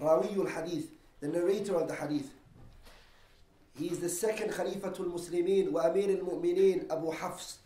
Rawiul 0.00 0.50
Hadith, 0.50 0.90
the 1.20 1.28
narrator 1.28 1.76
of 1.76 1.88
the 1.88 1.94
Hadith. 1.94 2.30
He 3.78 3.88
is 3.88 4.00
the 4.00 4.08
second 4.08 4.52
Khalifa 4.52 4.90
Khalifatul 4.90 5.12
Muslimin 5.12 5.70
wa 5.70 5.82
Amir 5.82 6.10
al 6.10 6.24
Mu'mineen, 6.24 6.90
Abu 6.90 7.10
Hafs. 7.12 7.58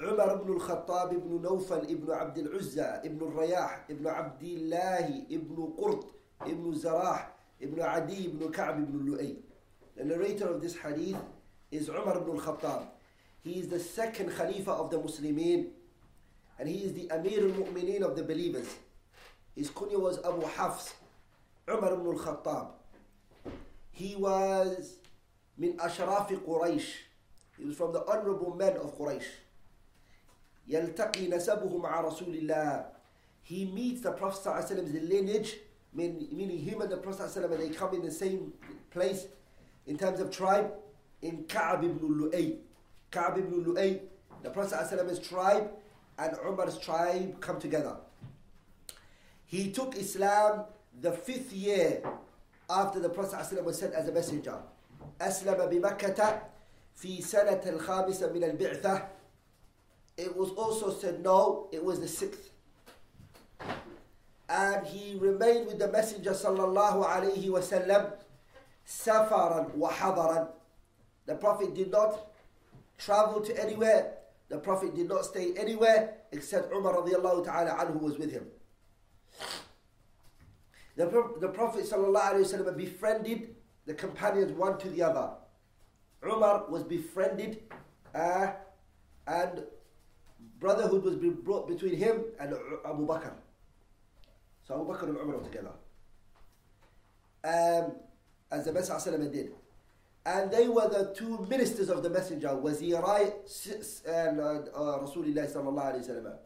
Umar 0.00 0.40
ibn 0.40 0.54
al-Khattab 0.54 1.12
ibn 1.12 1.38
Nawfal 1.38 1.88
ibn 1.88 2.10
Abd 2.10 2.38
al-Uzza 2.38 3.00
ibn 3.04 3.20
al-Rayah 3.20 3.88
ibn 3.88 4.06
Abdillahi 4.06 5.26
ibn 5.30 5.56
Qurt 5.78 6.06
ibn 6.46 6.74
Zarah 6.74 7.26
ibn 7.60 7.80
Adi 7.80 8.24
ibn 8.26 8.50
Ka'b 8.50 8.78
ibn 8.78 9.06
Lu'ay. 9.06 9.36
The 9.96 10.04
narrator 10.04 10.48
of 10.48 10.60
this 10.60 10.76
hadith 10.76 11.16
is 11.70 11.88
Umar 11.88 12.16
ibn 12.18 12.36
al-Khattab. 12.36 12.86
He 13.44 13.60
is 13.60 13.68
the 13.68 13.78
second 13.78 14.30
Khalifa 14.30 14.72
of 14.72 14.90
the 14.90 14.98
Muslimin 14.98 15.68
and 16.58 16.68
he 16.68 16.78
is 16.84 16.94
the 16.94 17.08
Amir 17.10 17.40
al-Mu'mineen 17.40 18.02
of 18.02 18.16
the 18.16 18.24
believers. 18.24 18.74
His 19.54 19.70
kunya 19.70 20.00
was 20.00 20.18
Abu 20.24 20.42
Hafs 20.46 20.94
Umar 21.69 21.93
ibn 21.93 22.05
al-Khattab. 22.07 22.67
He 23.91 24.15
was 24.15 24.97
min 25.57 25.77
ashrafi 25.77 26.37
Quraysh. 26.39 26.87
He 27.57 27.65
was 27.65 27.75
from 27.75 27.91
the 27.93 28.05
honorable 28.05 28.55
men 28.55 28.77
of 28.77 28.97
Quraysh. 28.97 29.25
يلتقي 30.69 31.29
نسبه 31.29 31.81
مع 31.81 32.01
رسول 32.01 32.35
الله. 32.43 32.85
He 33.43 33.65
meets 33.65 34.01
the 34.01 34.11
Prophet 34.11 34.49
ﷺ's 34.49 34.93
lineage, 35.09 35.55
meaning 35.93 36.59
him 36.59 36.81
and 36.81 36.91
the 36.91 36.97
Prophet 36.97 37.29
ﷺ, 37.29 37.57
they 37.57 37.69
come 37.69 37.93
in 37.93 38.01
the 38.03 38.11
same 38.11 38.53
place 38.91 39.27
in 39.85 39.97
terms 39.97 40.19
of 40.19 40.29
tribe, 40.29 40.73
in 41.21 41.45
Ka'b 41.45 41.85
ibn 41.85 41.99
Lu'ay. 41.99 42.57
Ka'b 43.09 43.37
ibn 43.37 43.63
Lu'ay, 43.63 44.01
the 44.43 44.49
Prophet 44.49 44.77
ﷺ's 44.77 45.19
tribe 45.25 45.71
and 46.19 46.35
Umar's 46.45 46.77
tribe 46.77 47.39
come 47.39 47.59
together. 47.59 47.95
He 49.45 49.71
took 49.71 49.95
Islam 49.95 50.65
the 51.01 51.11
fifth 51.11 51.53
year 51.53 52.01
after 52.69 52.99
the 52.99 53.09
Prophet 53.09 53.39
ﷺ 53.39 53.63
was 53.63 53.79
sent 53.79 53.93
as 53.93 54.07
a 54.07 54.11
messenger. 54.11 54.57
أسلم 55.21 55.69
بمكة 55.69 56.41
في 56.95 57.21
سنة 57.21 57.61
الخامسة 57.65 58.33
من 58.33 58.43
البعثة. 58.43 59.07
It 60.17 60.35
was 60.35 60.49
also 60.51 60.91
said 60.91 61.23
no, 61.23 61.67
it 61.71 61.83
was 61.83 61.99
the 61.99 62.07
sixth. 62.07 62.49
And 64.49 64.87
he 64.87 65.17
remained 65.19 65.67
with 65.67 65.77
the 65.77 65.89
Messenger 65.91 66.31
sallallahu 66.31 67.05
alayhi 67.05 67.45
wasallam 67.49 68.13
safaran 68.87 69.73
wa 69.75 69.91
hadaran. 69.91 70.47
The 71.25 71.35
Prophet 71.35 71.75
did 71.75 71.91
not 71.91 72.31
travel 72.97 73.41
to 73.41 73.61
anywhere. 73.61 74.13
The 74.49 74.57
Prophet 74.57 74.95
did 74.95 75.09
not 75.09 75.25
stay 75.25 75.53
anywhere 75.57 76.13
except 76.31 76.73
Umar 76.73 76.93
radiallahu 76.95 77.43
ta'ala 77.45 77.71
anhu 77.71 78.01
was 78.01 78.17
with 78.17 78.31
him. 78.31 78.47
The, 80.96 81.06
the 81.40 81.48
Prophet 81.48 81.84
ﷺ 81.84 82.76
befriended 82.76 83.54
the 83.86 83.94
companions 83.94 84.52
one 84.52 84.78
to 84.78 84.88
the 84.88 85.02
other. 85.02 85.30
Umar 86.24 86.66
was 86.68 86.84
befriended 86.84 87.62
uh, 88.14 88.52
and 89.26 89.64
brotherhood 90.60 91.02
was 91.02 91.16
brought 91.16 91.66
between 91.68 91.96
him 91.96 92.22
and 92.38 92.54
Abu 92.84 93.06
Bakr. 93.06 93.32
So 94.66 94.74
Abu 94.74 94.92
Bakr 94.92 95.08
and 95.08 95.16
Umar 95.18 95.38
were 95.38 95.44
together. 95.44 95.72
Um, 97.44 97.92
as 98.52 98.66
the 98.66 98.72
Messenger 98.72 99.18
did. 99.30 99.52
And 100.24 100.52
they 100.52 100.68
were 100.68 100.88
the 100.88 101.12
two 101.16 101.44
ministers 101.50 101.88
of 101.90 102.04
the 102.04 102.10
Messenger, 102.10 102.48
Wazirai 102.48 103.32
and 104.06 104.38
uh, 104.38 104.44
uh, 104.44 104.98
Rasulullah 105.00 105.50
sallallahu 105.50 106.38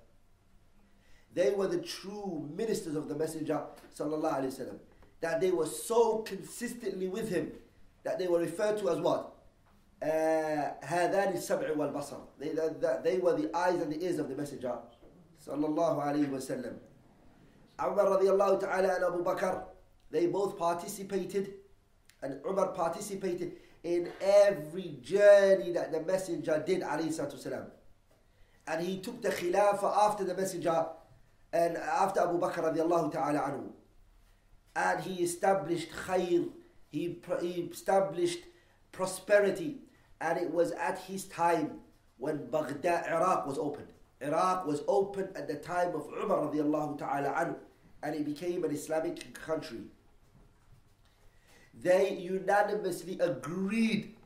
They 1.36 1.52
were 1.52 1.68
the 1.68 1.80
true 1.80 2.50
ministers 2.56 2.96
of 2.96 3.08
the 3.08 3.16
Messenger 3.16 3.62
sallallahu 3.98 4.42
alayhi 4.42 4.68
wa 4.68 4.74
That 5.22 5.40
they 5.40 5.52
were 5.52 5.66
so 5.66 6.20
consistently 6.20 7.08
with 7.08 7.30
him 7.30 7.52
that 8.04 8.20
they 8.20 8.28
were 8.28 8.40
referred 8.40 8.80
to 8.80 8.90
as 8.90 9.00
what? 9.00 9.34
هذان 10.02 11.34
السبع 11.34 11.76
والبصر. 11.78 12.18
They, 12.40 12.50
they, 12.50 12.98
they 13.04 13.18
were 13.20 13.34
the 13.40 13.56
eyes 13.56 13.80
and 13.80 13.92
the 13.92 14.04
ears 14.04 14.18
of 14.20 14.30
the 14.30 14.36
Messenger 14.36 14.78
sallallahu 15.48 16.04
alayhi 16.04 16.30
wa 16.30 16.38
sallam. 16.40 16.76
Umar 17.80 18.20
radiallahu 18.20 18.60
ta'ala 18.60 18.96
and 18.96 19.04
Abu 19.04 19.24
Bakr, 19.24 19.64
they 20.10 20.26
both 20.28 20.58
participated 20.58 21.54
and 22.22 22.40
Umar 22.46 22.70
participated 22.70 23.54
in 23.84 24.10
every 24.22 24.98
journey 25.02 25.72
that 25.72 25.92
the 25.92 26.02
Messenger 26.02 26.64
did, 26.66 26.82
alayhi 26.82 27.66
And 28.68 28.86
he 28.86 29.00
took 29.00 29.22
the 29.22 29.30
Khilafah 29.30 29.98
after 30.10 30.24
the 30.24 30.36
Messenger 30.36 30.86
and 31.57 31.77
after 31.77 32.21
Abu 32.21 32.39
Bakr 32.45 32.63
radiallahu 32.69 33.13
ta'ala 33.13 33.41
anhu. 33.49 33.71
And 34.75 35.01
he 35.03 35.23
established 35.23 35.91
khair, 35.91 36.49
he, 36.89 37.19
he 37.41 37.51
established 37.73 38.41
prosperity. 38.93 39.79
And 40.21 40.39
it 40.39 40.51
was 40.53 40.73
at 40.73 40.99
his 40.99 41.25
time 41.25 41.81
when 42.19 42.51
Baghdad, 42.51 43.07
Iraq 43.07 43.47
was 43.47 43.59
opened. 43.59 43.93
Iraq 44.21 44.67
was 44.67 44.83
opened 44.89 45.31
at 45.35 45.47
the 45.49 45.57
time 45.57 45.95
of 45.95 46.07
Umar 46.23 46.39
radiallahu 46.49 46.99
ta'ala 46.99 47.29
anhu. 47.43 47.57
And 48.03 48.15
it 48.15 48.25
became 48.25 48.65
an 48.65 48.71
Islamic 48.71 49.33
country 49.35 49.85
they 51.83 52.15
unanimously 52.15 53.19
agreed 53.21 54.17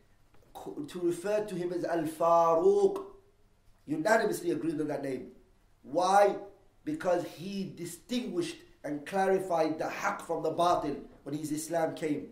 to 0.88 1.00
refer 1.00 1.44
to 1.44 1.54
him 1.54 1.72
as 1.72 1.84
Al 1.84 2.04
Faruq. 2.04 3.04
Unanimously 3.86 4.52
agreed 4.52 4.80
on 4.80 4.88
that 4.88 5.02
name. 5.02 5.28
Why? 5.82 6.36
Because 6.83 7.25
he 7.25 7.73
distinguished 7.75 8.57
and 8.83 9.05
clarified 9.05 9.79
the 9.79 9.85
haqq 9.85 10.21
from 10.21 10.43
the 10.43 10.51
batil 10.51 11.01
when 11.23 11.35
his 11.35 11.51
Islam 11.51 11.95
came. 11.95 12.27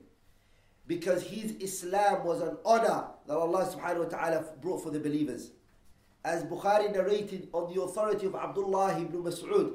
Because 0.85 1.23
his 1.23 1.51
Islam 1.59 2.23
was 2.25 2.41
an 2.41 2.57
honor 2.65 3.05
that 3.27 3.33
Allah 3.35 3.65
subhanahu 3.65 4.03
wa 4.11 4.17
ta'ala 4.17 4.45
brought 4.61 4.83
for 4.83 4.91
the 4.91 4.99
believers. 4.99 5.51
As 6.25 6.43
Bukhari 6.43 6.93
narrated 6.93 7.49
on 7.53 7.73
the 7.73 7.81
authority 7.81 8.27
of 8.27 8.35
Abdullah 8.35 8.99
ibn 8.99 9.23
Mas'ud, 9.23 9.73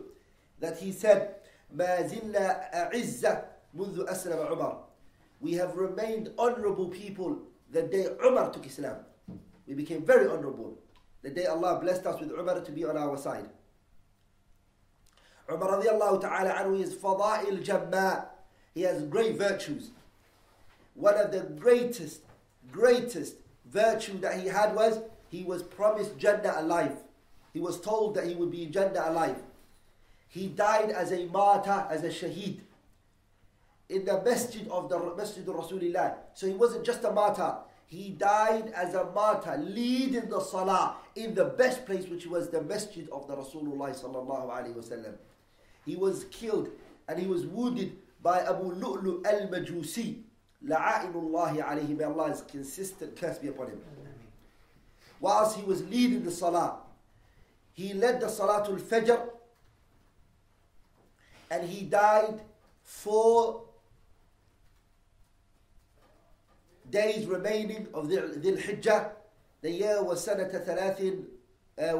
that 0.60 0.78
he 0.78 0.92
said, 0.92 1.34
ما 1.74 2.06
زلنا 2.08 2.72
أعزة 2.92 3.44
منذ 3.76 4.08
أسلم 4.08 4.46
عمر 4.50 4.88
we 5.40 5.52
have 5.54 5.76
remained 5.76 6.30
honorable 6.38 6.88
people 6.88 7.38
the 7.70 7.82
day 7.82 8.06
Umar 8.24 8.50
took 8.50 8.66
Islam. 8.66 8.96
We 9.66 9.74
became 9.74 10.04
very 10.04 10.26
honorable. 10.26 10.78
The 11.22 11.30
day 11.30 11.46
Allah 11.46 11.78
blessed 11.80 12.06
us 12.06 12.20
with 12.20 12.30
Umar 12.32 12.60
to 12.60 12.72
be 12.72 12.84
on 12.84 12.96
our 12.96 13.16
side. 13.16 13.48
Umar 15.51 15.81
radiallahu 15.81 16.21
ta'ala 16.21 16.51
anhu 16.53 16.81
is 16.81 16.95
fada'il 16.95 17.63
jamma. 17.63 18.25
He 18.73 18.81
has 18.81 19.03
great 19.03 19.37
virtues. 19.37 19.91
One 20.95 21.15
of 21.15 21.31
the 21.31 21.41
greatest, 21.41 22.21
greatest 22.71 23.35
virtue 23.65 24.17
that 24.19 24.39
he 24.39 24.47
had 24.47 24.75
was 24.75 24.99
he 25.29 25.43
was 25.43 25.63
promised 25.63 26.17
Jannah 26.17 26.55
alive. 26.57 26.97
He 27.53 27.59
was 27.59 27.79
told 27.79 28.15
that 28.15 28.27
he 28.27 28.35
would 28.35 28.51
be 28.51 28.63
in 28.63 28.71
Jannah 28.71 29.09
alive. 29.09 29.37
He 30.27 30.47
died 30.47 30.89
as 30.91 31.11
a 31.11 31.25
martyr, 31.25 31.85
as 31.89 32.03
a 32.03 32.09
shaheed 32.09 32.59
in 33.89 34.05
the 34.05 34.21
masjid 34.23 34.67
of 34.69 34.89
the 34.89 34.97
Masjid 35.15 35.47
of 35.47 35.55
Rasulullah. 35.55 36.15
So 36.33 36.47
he 36.47 36.53
wasn't 36.53 36.85
just 36.85 37.03
a 37.03 37.11
martyr. 37.11 37.55
He 37.85 38.09
died 38.09 38.71
as 38.75 38.95
a 38.95 39.05
martyr, 39.11 39.57
leading 39.57 40.29
the 40.29 40.39
salah 40.39 40.95
in 41.15 41.35
the 41.35 41.45
best 41.45 41.85
place, 41.85 42.07
which 42.07 42.25
was 42.25 42.49
the 42.49 42.61
masjid 42.61 43.07
of 43.09 43.27
the 43.27 43.35
Rasulullah. 43.35 43.93
He 45.85 45.95
was 45.95 46.25
killed 46.25 46.69
and 47.07 47.19
he 47.19 47.27
was 47.27 47.45
wounded 47.45 47.97
by 48.21 48.39
Abu 48.39 48.73
Lu'lu 48.75 49.25
al-Majusi. 49.25 50.21
La'ainullahi 50.65 51.61
alayhi. 51.61 51.97
May 51.97 52.05
Allah's 52.05 52.41
consistent 52.41 53.19
curse 53.19 53.37
be 53.37 53.49
upon 53.49 53.67
him. 53.67 53.81
Whilst 55.19 55.57
he 55.57 55.63
was 55.63 55.83
leading 55.89 56.23
the 56.23 56.31
salah, 56.31 56.77
he 57.73 57.93
led 57.93 58.21
the 58.21 58.27
salatul 58.27 58.79
fajr 58.79 59.19
and 61.49 61.67
he 61.69 61.83
died 61.85 62.41
four 62.83 63.63
days 66.89 67.25
remaining 67.25 67.87
of 67.93 68.09
the 68.09 68.17
Hijjah. 68.17 69.11
The 69.61 69.71
year 69.71 70.03
was 70.03 70.25
Sanata 70.27 70.65
Thalathin 70.65 71.25
uh, 71.77 71.93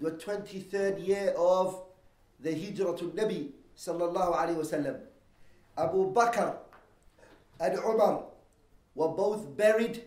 the 0.00 0.10
23rd 0.10 1.06
year 1.06 1.34
of 1.36 1.82
the 2.39 2.51
Hijrah 2.53 2.97
to 2.97 3.05
Nabi 3.11 3.51
sallallahu 3.77 4.35
alayhi 4.35 4.57
wasallam. 4.57 4.99
Abu 5.77 6.13
Bakr 6.13 6.57
and 7.59 7.77
Umar 7.79 8.23
were 8.95 9.09
both 9.09 9.55
buried, 9.55 10.03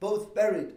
both 0.00 0.34
buried 0.34 0.74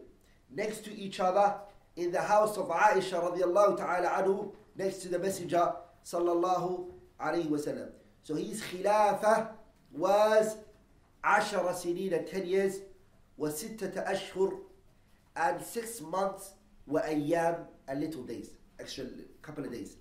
next 0.51 0.83
to 0.85 0.93
each 0.95 1.19
other 1.19 1.55
in 1.95 2.11
the 2.11 2.21
house 2.21 2.57
of 2.57 2.67
Aisha 2.67 3.21
radiallahu 3.21 3.77
ta'ala 3.77 4.09
anhu, 4.09 4.51
next 4.75 4.97
to 4.99 5.09
the 5.09 5.19
Messenger 5.19 5.73
sallallahu 6.03 6.91
alayhi 7.19 7.47
wasallam. 7.47 7.89
So 8.23 8.35
his 8.35 8.61
khilafah 8.61 9.49
was 9.91 10.57
عشر 11.23 11.73
سنين 11.73 12.27
10 12.27 12.45
years 12.45 12.79
وستة 13.39 13.93
أشهر 14.03 14.59
and 15.35 15.61
6 15.61 16.01
months 16.01 16.53
وأيام 16.87 17.65
and 17.87 17.99
little 17.99 18.23
days 18.23 18.51
actual 18.79 19.07
couple 19.41 19.65
of 19.65 19.71
days 19.71 19.97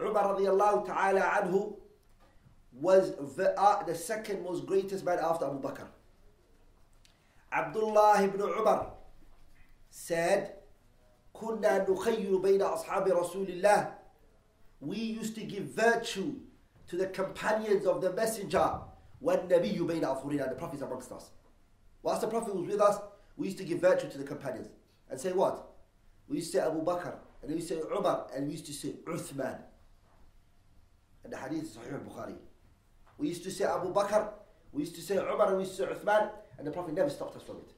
عمر 0.00 0.30
رضي 0.34 0.50
الله 0.50 0.84
تعالى 0.84 1.20
عنه 1.20 1.76
was 2.80 3.12
the, 3.36 3.58
uh, 3.58 3.82
the 3.84 3.94
second 3.94 4.42
most 4.42 4.66
greatest 4.66 5.04
man 5.04 5.18
after 5.18 5.46
Abu 5.46 5.60
Bakr. 5.60 5.86
Abdullah 7.52 8.22
ibn 8.22 8.40
Umar 8.42 8.92
said, 9.90 10.52
كنا 11.34 11.86
نخير 11.88 12.36
بين 12.42 12.62
أصحاب 12.62 13.08
رسول 13.08 13.48
الله 13.48 13.92
We 14.80 14.96
used 14.98 15.34
to 15.36 15.42
give 15.44 15.64
virtue 15.64 16.34
to 16.88 16.96
the 16.96 17.06
companions 17.06 17.86
of 17.86 18.00
the 18.02 18.12
messenger 18.12 18.80
والنبي 19.22 19.78
بين 19.86 20.02
أظهرنا 20.04 20.48
The 20.50 20.54
Prophet 20.56 20.76
is 20.76 20.82
amongst 20.82 21.12
us. 21.12 21.30
Whilst 22.02 22.20
the 22.20 22.28
Prophet 22.28 22.54
was 22.54 22.66
with 22.66 22.80
us, 22.80 22.98
we 23.36 23.46
used 23.46 23.58
to 23.58 23.64
give 23.64 23.80
virtue 23.80 24.08
to 24.10 24.18
the 24.18 24.24
companions. 24.24 24.68
And 25.10 25.18
say 25.20 25.32
what? 25.32 25.66
We 26.28 26.36
used 26.36 26.52
to 26.52 26.58
say 26.58 26.64
Abu 26.64 26.84
Bakr, 26.84 27.14
and 27.42 27.50
we 27.50 27.56
used 27.56 27.68
to 27.68 27.74
say 27.76 27.80
Umar, 27.96 28.26
and 28.34 28.46
we 28.46 28.52
used 28.52 28.66
to 28.66 28.72
say 28.72 28.94
Uthman. 29.06 29.58
Hadith 31.51 31.77
al-Bukhari. 31.91 32.35
We 33.17 33.27
used 33.27 33.43
to 33.43 33.51
say 33.51 33.65
Abu 33.65 33.93
Bakr, 33.93 34.29
we 34.71 34.81
used 34.81 34.95
to 34.95 35.01
say 35.01 35.17
Umar, 35.17 35.53
we 35.55 35.63
used 35.63 35.75
to 35.77 35.85
say 35.85 35.91
Uthman, 35.91 36.29
and 36.57 36.65
the 36.65 36.71
Prophet 36.71 36.93
never 36.93 37.09
stopped 37.09 37.35
us 37.35 37.43
from 37.43 37.57
it. 37.57 37.71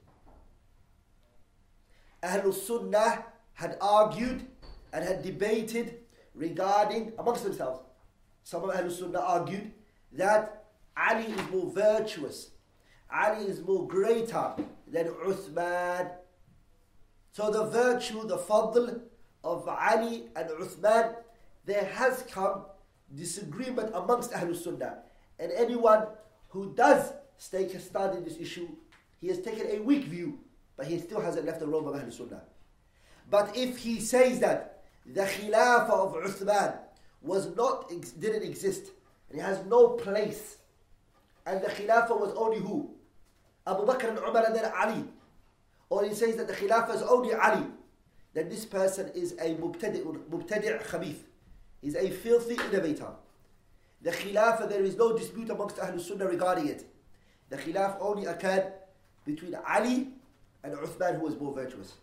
Ahlul 2.23 2.53
Sunnah 2.53 3.25
had 3.53 3.77
argued 3.81 4.45
and 4.93 5.03
had 5.03 5.23
debated 5.23 5.97
regarding, 6.33 7.13
amongst 7.17 7.43
themselves, 7.43 7.79
some 8.43 8.63
of 8.63 8.69
Ahlul 8.75 8.91
Sunnah 8.91 9.19
argued 9.19 9.71
that 10.13 10.65
Ali 10.95 11.25
is 11.25 11.49
more 11.51 11.71
virtuous, 11.71 12.51
Ali 13.11 13.45
is 13.45 13.61
more 13.61 13.87
greater 13.87 14.53
than 14.87 15.07
Uthman. 15.07 16.11
So 17.31 17.49
the 17.51 17.65
virtue, 17.65 18.25
the 18.27 18.37
fadl 18.37 19.01
of 19.43 19.67
Ali 19.67 20.29
and 20.35 20.49
Uthman, 20.49 21.15
there 21.65 21.85
has 21.85 22.23
come 22.29 22.65
disagreement 23.15 23.91
amongst 23.93 24.31
Ahlul 24.31 24.55
Sunnah. 24.55 24.99
And 25.39 25.51
anyone 25.51 26.07
who 26.49 26.73
does 26.75 27.13
take 27.51 27.73
a 27.73 27.79
stand 27.79 28.17
in 28.17 28.23
this 28.23 28.37
issue, 28.37 28.69
he 29.19 29.27
has 29.27 29.39
taken 29.39 29.67
a 29.67 29.79
weak 29.81 30.05
view, 30.05 30.39
but 30.77 30.85
he 30.85 30.99
still 30.99 31.21
hasn't 31.21 31.45
left 31.45 31.59
the 31.59 31.67
robe 31.67 31.87
of 31.87 31.95
Ahlul 31.95 32.13
Sunnah. 32.13 32.43
But 33.29 33.55
if 33.55 33.77
he 33.77 33.99
says 33.99 34.39
that 34.39 34.83
the 35.05 35.21
Khilafah 35.21 35.89
of 35.89 36.13
Uthman 36.23 36.77
was 37.21 37.55
not, 37.55 37.89
didn't 38.19 38.43
exist, 38.43 38.91
and 39.29 39.39
it 39.39 39.41
has 39.41 39.65
no 39.65 39.89
place, 39.89 40.57
and 41.45 41.61
the 41.61 41.67
Khilafah 41.67 42.19
was 42.19 42.33
only 42.35 42.59
who? 42.59 42.91
Abu 43.65 43.85
Bakr 43.85 44.09
and 44.09 44.17
Umar 44.19 44.45
and 44.45 44.55
then 44.55 44.71
Ali. 44.77 45.05
Or 45.89 46.03
he 46.03 46.13
says 46.13 46.35
that 46.37 46.47
the 46.47 46.53
Khilafah 46.53 46.95
is 46.95 47.01
only 47.01 47.33
Ali, 47.33 47.65
then 48.33 48.49
this 48.49 48.65
person 48.65 49.09
is 49.13 49.33
a 49.33 49.55
mubtadi' 49.55 50.03
mubtadi' 50.29 51.15
He's 51.82 51.94
a 51.94 52.10
filthy 52.10 52.54
innovator. 52.54 53.10
The 54.02 54.10
Khilafah, 54.10 54.68
there 54.68 54.82
is 54.82 54.96
no 54.96 55.16
dispute 55.16 55.50
amongst 55.50 55.76
Ahlul 55.76 56.00
Sunnah 56.00 56.26
regarding 56.26 56.68
it. 56.68 56.86
The 57.50 57.56
Khilaf 57.56 57.96
only 58.00 58.26
occurred 58.26 58.72
between 59.24 59.56
Ali 59.68 60.08
and 60.62 60.74
Uthman, 60.74 61.18
who 61.18 61.24
was 61.24 61.36
more 61.38 61.54
virtuous. 61.54 61.94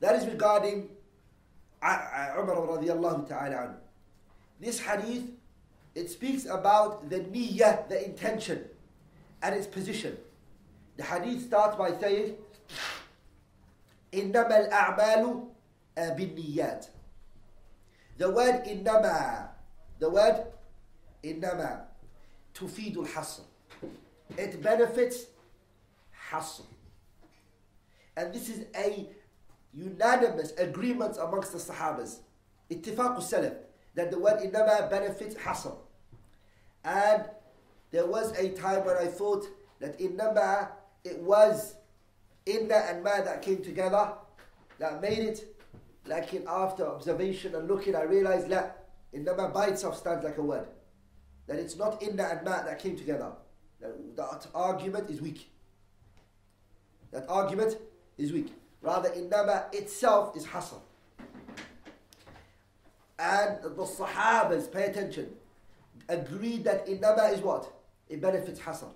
That 0.00 0.16
is 0.16 0.26
regarding 0.26 0.88
Umar 1.82 2.56
radiallahu 2.56 3.28
ta'ala 3.28 3.76
This 4.60 4.80
hadith, 4.80 5.30
it 5.94 6.10
speaks 6.10 6.46
about 6.46 7.08
the 7.10 7.20
niyyah, 7.20 7.88
the 7.88 8.04
intention, 8.04 8.64
and 9.42 9.54
its 9.54 9.66
position. 9.66 10.16
The 10.96 11.04
hadith 11.04 11.44
starts 11.46 11.76
by 11.76 11.92
saying, 11.98 12.36
إنما 14.12 14.68
الأعمال 14.68 15.48
بالنيات. 15.96 16.86
the 18.19 18.29
word 18.29 18.65
innama, 18.65 19.47
the 19.97 20.09
word 20.09 20.45
innama, 21.23 21.83
tufidul 22.53 23.07
hasr. 23.07 23.43
It 24.37 24.61
benefits 24.61 25.27
hasr. 26.29 26.63
And 28.17 28.33
this 28.33 28.49
is 28.49 28.65
a 28.75 29.07
unanimous 29.73 30.51
agreement 30.57 31.15
amongst 31.17 31.53
the 31.53 31.59
Sahabas, 31.59 32.17
ittifaqus 32.69 33.31
salaf, 33.31 33.55
that 33.95 34.11
the 34.11 34.19
word 34.19 34.41
innama 34.41 34.89
benefits 34.89 35.35
hasr. 35.35 35.77
And 36.83 37.23
there 37.91 38.05
was 38.05 38.37
a 38.37 38.49
time 38.49 38.83
when 38.83 38.97
I 38.97 39.05
thought 39.05 39.47
that 39.79 39.97
innama, 39.97 40.67
it 41.05 41.19
was 41.19 41.75
inna 42.45 42.75
and 42.75 43.01
ma 43.01 43.21
that 43.21 43.41
came 43.41 43.63
together, 43.63 44.11
that 44.77 45.01
made 45.01 45.19
it 45.19 45.55
Lakin 46.09 46.43
after 46.47 46.87
observation 46.87 47.53
and 47.53 47.67
looking, 47.67 47.95
I 47.95 48.01
realized 48.01 48.49
that 48.49 48.87
innama 49.13 49.53
by 49.53 49.67
itself 49.67 49.95
stands 49.95 50.23
like 50.23 50.37
a 50.37 50.41
word. 50.41 50.67
That 51.47 51.57
it's 51.59 51.77
not 51.77 52.01
in 52.01 52.19
and 52.19 52.43
ma 52.43 52.63
that 52.63 52.79
came 52.79 52.97
together. 52.97 53.31
That, 53.79 54.15
that 54.17 54.47
argument 54.55 55.09
is 55.09 55.21
weak. 55.21 55.51
That 57.11 57.25
argument 57.29 57.77
is 58.17 58.33
weak. 58.33 58.53
Rather, 58.81 59.09
innama 59.09 59.73
itself 59.73 60.35
is 60.35 60.45
hasr. 60.45 60.79
And 63.19 63.61
the 63.61 63.69
Sahabas, 63.69 64.71
pay 64.71 64.85
attention, 64.85 65.35
agreed 66.07 66.63
that 66.63 66.87
innama 66.87 67.33
is 67.33 67.41
what? 67.41 67.71
It 68.09 68.19
benefits 68.19 68.59
hasr. 68.59 68.89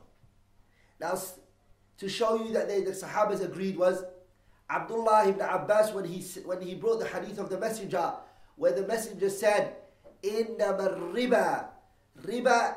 Now, 1.00 1.15
to 1.98 2.10
show 2.10 2.44
you 2.44 2.54
that 2.54 2.68
they, 2.68 2.81
the 2.81 2.92
Sahabas 2.92 3.44
agreed 3.44 3.77
was 3.77 4.04
Abdullah 4.69 5.27
ibn 5.27 5.42
Abbas 5.42 5.94
when 5.94 6.06
he, 6.06 6.21
when 6.45 6.62
he 6.62 6.75
brought 6.75 7.00
the 7.00 7.07
hadith 7.07 7.39
of 7.39 7.50
the 7.50 7.60
Messenger, 7.60 8.13
where 8.56 8.71
the 8.71 8.88
Messenger 8.88 9.30
said, 9.30 9.75
Innama 10.24 10.98
riba. 11.13 11.65
Riba 12.21 12.75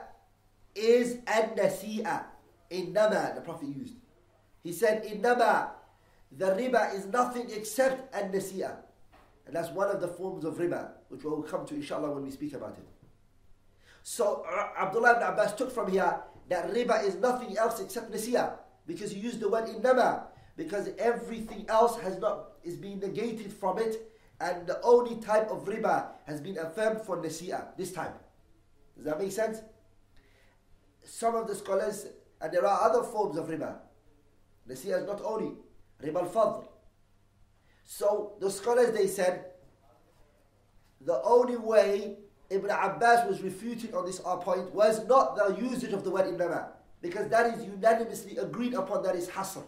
is 0.74 1.18
an-nasi'a. 1.26 2.24
Innama, 2.70 3.34
the 3.34 3.40
Prophet 3.40 3.68
used. 3.68 3.94
He 4.62 4.72
said, 4.72 5.04
Innama, 5.04 5.70
the 6.36 6.46
riba 6.46 6.94
is 6.94 7.06
nothing 7.06 7.48
except 7.50 8.14
an-nasi'a. 8.14 8.76
And 9.46 9.54
that's 9.54 9.70
one 9.70 9.88
of 9.88 10.00
the 10.00 10.08
forms 10.08 10.44
of 10.44 10.54
riba, 10.54 10.88
which 11.08 11.22
we'll 11.22 11.42
come 11.42 11.64
to 11.66 11.74
inshallah 11.74 12.10
when 12.10 12.24
we 12.24 12.30
speak 12.30 12.52
about 12.52 12.72
it. 12.72 12.86
So 14.02 14.44
uh, 14.48 14.82
Abdullah 14.82 15.16
ibn 15.16 15.22
Abbas 15.22 15.54
took 15.54 15.70
from 15.70 15.90
here 15.90 16.20
that 16.48 16.72
riba 16.72 17.04
is 17.04 17.16
nothing 17.16 17.56
else 17.56 17.80
except 17.80 18.12
nasi'a 18.12 18.54
because 18.86 19.12
he 19.12 19.20
used 19.20 19.40
the 19.40 19.48
word 19.48 19.66
innama 19.66 20.24
because 20.56 20.88
everything 20.98 21.64
else 21.68 21.98
has 22.00 22.18
not 22.18 22.52
is 22.64 22.76
being 22.76 22.98
negated 22.98 23.52
from 23.52 23.78
it 23.78 24.10
and 24.40 24.66
the 24.66 24.80
only 24.82 25.16
type 25.16 25.50
of 25.50 25.64
riba 25.64 26.08
has 26.26 26.40
been 26.40 26.58
affirmed 26.58 27.00
for 27.02 27.16
nasi'a 27.18 27.76
this 27.76 27.92
time. 27.92 28.12
Does 28.96 29.04
that 29.04 29.18
make 29.18 29.32
sense? 29.32 29.60
Some 31.04 31.34
of 31.34 31.46
the 31.46 31.54
scholars, 31.54 32.06
and 32.40 32.52
there 32.52 32.66
are 32.66 32.90
other 32.90 33.02
forms 33.02 33.38
of 33.38 33.48
riba. 33.48 33.76
Nasi'a 34.68 35.00
is 35.00 35.06
not 35.06 35.22
only 35.24 35.52
riba 36.02 36.22
al-fadl. 36.22 36.66
So 37.84 38.32
the 38.40 38.50
scholars 38.50 38.92
they 38.92 39.06
said 39.06 39.46
the 41.00 41.22
only 41.22 41.56
way 41.56 42.16
Ibn 42.50 42.70
Abbas 42.70 43.28
was 43.28 43.42
refuted 43.42 43.94
on 43.94 44.04
this 44.04 44.20
point 44.20 44.74
was 44.74 45.06
not 45.06 45.36
the 45.36 45.56
usage 45.60 45.92
of 45.92 46.04
the 46.04 46.10
word 46.10 46.26
innama 46.26 46.68
because 47.00 47.28
that 47.28 47.54
is 47.54 47.64
unanimously 47.64 48.36
agreed 48.36 48.74
upon 48.74 49.02
that 49.04 49.14
is 49.14 49.28
hasr. 49.28 49.62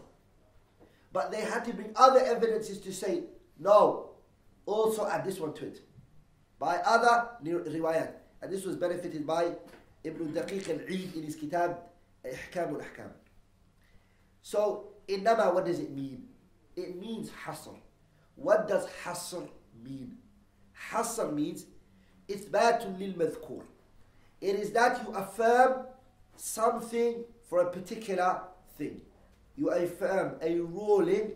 But 1.12 1.30
they 1.30 1.40
had 1.40 1.64
to 1.66 1.72
bring 1.72 1.92
other 1.96 2.20
evidences 2.20 2.80
to 2.80 2.92
say, 2.92 3.24
no, 3.58 4.10
also 4.66 5.06
add 5.06 5.24
this 5.24 5.38
one 5.38 5.54
to 5.54 5.66
it. 5.66 5.80
By 6.58 6.76
other 6.78 7.28
riwayat. 7.44 8.12
And 8.42 8.52
this 8.52 8.64
was 8.64 8.76
benefited 8.76 9.26
by 9.26 9.52
Ibn 10.02 10.32
Daqiq 10.32 10.68
al-Eid 10.68 11.14
in 11.14 11.22
his 11.22 11.36
kitab 11.36 11.78
Ihkam 12.24 12.74
al-Ahkam. 12.74 13.10
So, 14.42 14.88
innama, 15.08 15.54
what 15.54 15.64
does 15.64 15.78
it 15.78 15.90
mean? 15.90 16.28
It 16.76 17.00
means 17.00 17.30
hasr. 17.30 17.76
What 18.36 18.68
does 18.68 18.86
hasr 19.04 19.48
mean? 19.82 20.18
Hasr 20.90 21.32
means 21.32 21.66
إثبات 22.28 22.98
للمذكور. 22.98 23.62
It 24.40 24.56
is 24.56 24.72
that 24.72 25.02
you 25.02 25.14
affirm 25.14 25.86
something 26.36 27.24
for 27.48 27.60
a 27.60 27.70
particular 27.70 28.40
thing. 28.76 29.00
You 29.59 29.71
affirm 29.71 30.35
a 30.41 30.57
ruling, 30.61 31.33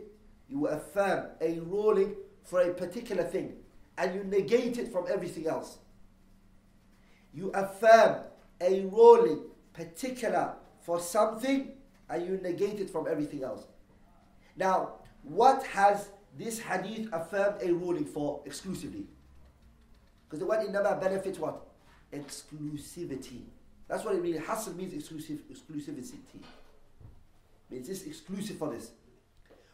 you 0.47 0.67
affirm 0.67 1.27
a 1.41 1.59
ruling 1.59 2.15
for 2.45 2.61
a 2.61 2.73
particular 2.73 3.25
thing, 3.25 3.57
and 3.97 4.15
you 4.15 4.23
negate 4.23 4.77
it 4.77 4.93
from 4.93 5.07
everything 5.11 5.45
else. 5.45 5.79
You 7.33 7.51
affirm 7.51 8.21
a 8.61 8.85
ruling 8.85 9.41
particular 9.73 10.53
for 10.79 11.01
something, 11.01 11.73
and 12.09 12.25
you 12.25 12.37
negate 12.41 12.79
it 12.79 12.89
from 12.89 13.07
everything 13.09 13.43
else. 13.43 13.65
Now, 14.55 14.93
what 15.23 15.65
has 15.67 16.07
this 16.37 16.59
hadith 16.59 17.09
affirmed 17.11 17.61
a 17.61 17.73
ruling 17.73 18.05
for 18.05 18.41
exclusively? 18.45 19.05
Because 20.25 20.39
the 20.39 20.45
word 20.45 20.65
innama 20.65 20.97
benefits 21.01 21.39
what? 21.39 21.61
Exclusivity. 22.13 23.41
That's 23.89 24.05
what 24.05 24.15
it 24.15 24.23
means. 24.23 24.39
Hasr 24.45 24.77
means 24.77 24.93
exclusive, 24.93 25.39
exclusivity. 25.51 26.15
Means 27.73 27.87
this 27.87 28.05
exclusive 28.05 28.59
for 28.59 28.69
this. 28.69 28.91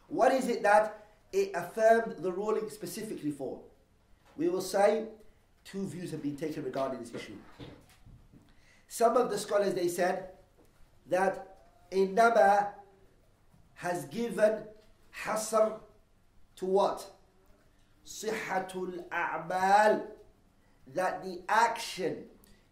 What 0.08 0.32
is 0.32 0.48
it 0.48 0.62
that 0.62 1.04
it 1.32 1.50
affirmed 1.54 2.16
the 2.20 2.32
ruling 2.32 2.70
specifically 2.70 3.30
for? 3.30 3.60
We 4.38 4.48
will 4.48 4.62
say 4.62 5.04
two 5.64 5.86
views 5.86 6.10
have 6.12 6.22
been 6.22 6.36
taken 6.36 6.64
regarding 6.64 7.00
this 7.00 7.14
issue. 7.14 7.36
Some 8.88 9.18
of 9.18 9.28
the 9.28 9.36
scholars 9.36 9.74
they 9.74 9.88
said 9.88 10.30
that 11.10 11.58
innama 11.92 12.68
has 13.74 14.06
given 14.06 14.62
hasr 15.24 15.78
to 16.56 16.64
what? 16.64 17.04
Sihatul 18.06 19.04
a'mal. 19.10 20.06
That 20.94 21.22
the 21.22 21.42
action 21.50 22.24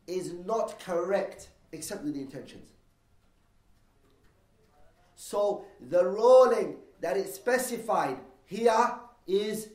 is 0.06 0.32
not 0.46 0.80
correct 0.80 1.50
except 1.72 2.02
with 2.02 2.14
the 2.14 2.20
intentions. 2.22 2.70
So 5.20 5.64
the 5.90 6.06
ruling 6.06 6.76
that 7.00 7.16
is 7.16 7.34
specified 7.34 8.18
here 8.44 8.94
is 9.26 9.70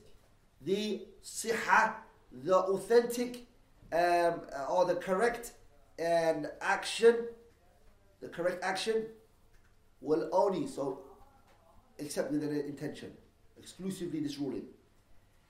the 0.61 1.05
siha, 1.21 1.95
the 2.31 2.55
authentic 2.55 3.45
um, 3.91 4.39
or 4.69 4.85
the 4.85 4.95
correct 4.95 5.51
and 5.99 6.49
action, 6.61 7.27
the 8.21 8.29
correct 8.29 8.63
action 8.63 9.03
will 9.99 10.29
only 10.31 10.65
so 10.65 11.01
except 11.99 12.31
with 12.31 12.41
an 12.41 12.55
intention, 12.61 13.11
exclusively 13.57 14.21
this 14.21 14.37
ruling. 14.37 14.63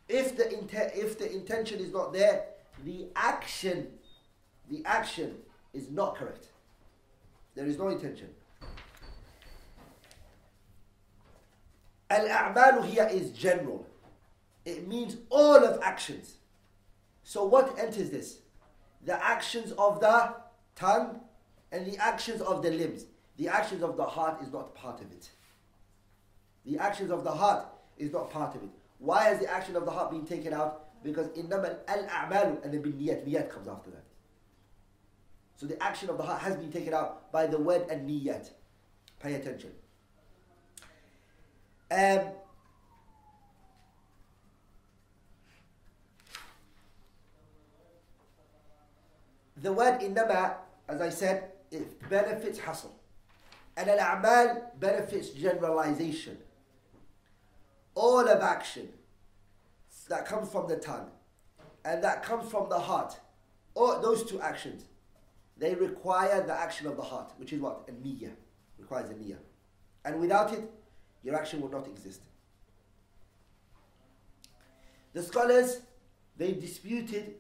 If 0.10 0.36
the 0.36 0.52
if 1.00 1.20
the 1.20 1.32
intention 1.32 1.80
is 1.80 1.92
not 1.92 2.14
there, 2.14 2.46
the 2.84 3.10
action, 3.16 3.90
the 4.72 4.84
action 4.86 5.36
is 5.72 5.92
not 5.92 6.16
correct. 6.16 6.48
There 7.54 7.68
is 7.68 7.78
no 7.78 7.90
intention. 7.90 8.30
Al-a'malu 12.14 12.86
here 12.86 13.10
is 13.12 13.32
general. 13.32 13.86
It 14.66 14.88
means 14.88 15.18
all 15.30 15.64
of 15.66 15.82
actions. 15.82 16.36
So 17.24 17.44
what 17.44 17.78
enters 17.80 18.12
this? 18.12 18.38
The 19.06 19.22
actions 19.24 19.72
of 19.74 20.00
the 20.00 20.36
tongue 20.76 21.22
and 21.72 21.86
the 21.86 21.98
actions 21.98 22.42
of 22.42 22.62
the 22.62 22.70
limbs. 22.70 23.06
The 23.38 23.48
actions 23.48 23.82
of 23.82 23.98
the 23.98 24.06
heart 24.06 24.42
is 24.44 24.54
not 24.54 24.76
part 24.76 25.02
of 25.02 25.12
it. 25.12 25.30
The 26.66 26.78
actions 26.78 27.10
of 27.10 27.24
the 27.24 27.32
heart 27.32 27.66
is 27.98 28.12
not 28.12 28.30
part 28.32 28.56
of 28.56 28.64
it. 28.64 28.70
Why 29.00 29.24
has 29.24 29.40
the 29.40 29.52
action 29.52 29.76
of 29.76 29.86
the 29.86 29.92
heart 29.92 30.12
been 30.12 30.26
taken 30.26 30.54
out? 30.54 31.04
Because 31.04 31.28
in 31.36 31.48
innama 31.48 31.78
al-a'malu 31.88 32.64
and 32.64 32.74
then 32.74 32.84
niyat. 32.84 33.28
Niyat 33.28 33.50
comes 33.50 33.68
after 33.68 33.90
that. 33.90 34.04
So 35.56 35.66
the 35.66 35.82
action 35.82 36.10
of 36.10 36.18
the 36.18 36.24
heart 36.24 36.42
has 36.42 36.56
been 36.56 36.72
taken 36.72 36.94
out 36.94 37.32
by 37.32 37.48
the 37.48 37.58
word 37.58 37.88
and 37.90 38.08
niyat. 38.08 38.52
Pay 39.20 39.34
attention. 39.34 39.72
Um, 41.94 42.22
the 49.62 49.72
word 49.72 50.00
innama, 50.02 50.56
as 50.90 51.02
I 51.02 51.10
said, 51.10 51.52
it 51.72 52.10
benefits 52.10 52.58
hasr. 52.58 52.90
And 53.78 53.90
al-a'mal 53.90 54.80
benefits 54.80 55.30
generalization. 55.30 56.38
All 57.94 58.28
of 58.28 58.42
action 58.42 58.90
that 60.10 60.26
comes 60.26 60.50
from 60.50 60.68
the 60.68 60.78
tongue 60.78 61.12
and 61.86 62.04
that 62.04 62.24
comes 62.24 62.50
from 62.50 62.70
the 62.70 62.80
heart, 62.80 63.20
all 63.76 64.02
those 64.02 64.24
two 64.24 64.42
actions, 64.42 64.86
they 65.58 65.76
require 65.76 66.42
the 66.42 66.54
action 66.54 66.88
of 66.88 66.96
the 66.96 67.04
heart, 67.04 67.34
which 67.38 67.54
is 67.54 67.62
what? 67.62 67.88
A 67.88 67.92
niyyah. 67.92 68.32
Requires 68.80 69.12
a 69.12 69.14
niyyah. 69.14 69.38
And 70.06 70.20
without 70.20 70.54
it, 70.54 70.70
your 71.24 71.36
action 71.36 71.62
will 71.62 71.70
not 71.70 71.88
exist. 71.88 72.22
The 75.14 75.24
scholars, 75.24 75.82
they 76.38 76.54
disputed 76.54 77.36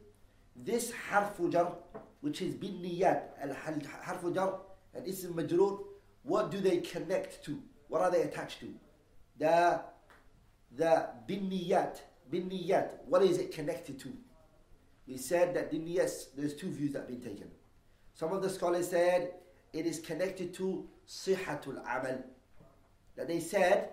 this 0.55 0.91
harfu 1.09 1.51
jar, 1.51 1.73
which 2.21 2.41
is 2.41 2.53
bin 2.53 2.81
niyat, 2.81 3.23
al-harfu 3.41 4.33
jar, 4.33 4.59
and 4.93 5.07
ism 5.07 5.33
majroor, 5.33 5.79
what 6.23 6.51
do 6.51 6.59
they 6.59 6.77
connect 6.77 7.43
to? 7.45 7.59
What 7.87 8.01
are 8.01 8.11
they 8.11 8.21
attached 8.21 8.59
to? 8.61 8.73
The, 9.39 9.81
the 10.75 11.09
bin 11.27 11.49
niyat, 11.49 11.99
bin 12.29 12.49
niyat, 12.49 12.89
what 13.07 13.23
is 13.23 13.37
it 13.39 13.51
connected 13.51 13.99
to? 14.01 14.13
We 15.07 15.17
said 15.17 15.53
that 15.55 15.71
the 15.71 15.79
niyas, 15.79 16.27
there's 16.37 16.53
two 16.53 16.69
views 16.69 16.93
that 16.93 16.99
have 16.99 17.07
been 17.07 17.21
taken. 17.21 17.49
Some 18.13 18.31
of 18.31 18.41
the 18.41 18.49
scholars 18.49 18.89
said 18.89 19.33
it 19.73 19.85
is 19.85 19.99
connected 19.99 20.53
to 20.55 20.87
sihatul 21.07 21.81
amal, 21.81 22.23
that 23.15 23.27
they 23.27 23.39
said 23.39 23.89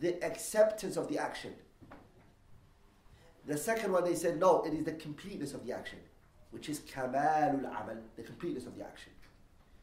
the 0.00 0.22
acceptance 0.24 0.96
of 0.96 1.08
the 1.08 1.18
action. 1.18 1.52
The 3.46 3.58
second 3.58 3.92
one 3.92 4.04
they 4.04 4.14
said 4.14 4.38
no, 4.38 4.62
it 4.62 4.72
is 4.72 4.84
the 4.84 4.92
completeness 4.92 5.52
of 5.52 5.66
the 5.66 5.72
action, 5.72 5.98
which 6.50 6.68
is 6.68 6.80
kamalul 6.80 7.66
amal, 7.66 7.98
the 8.16 8.22
completeness 8.22 8.66
of 8.66 8.76
the 8.76 8.84
action. 8.84 9.12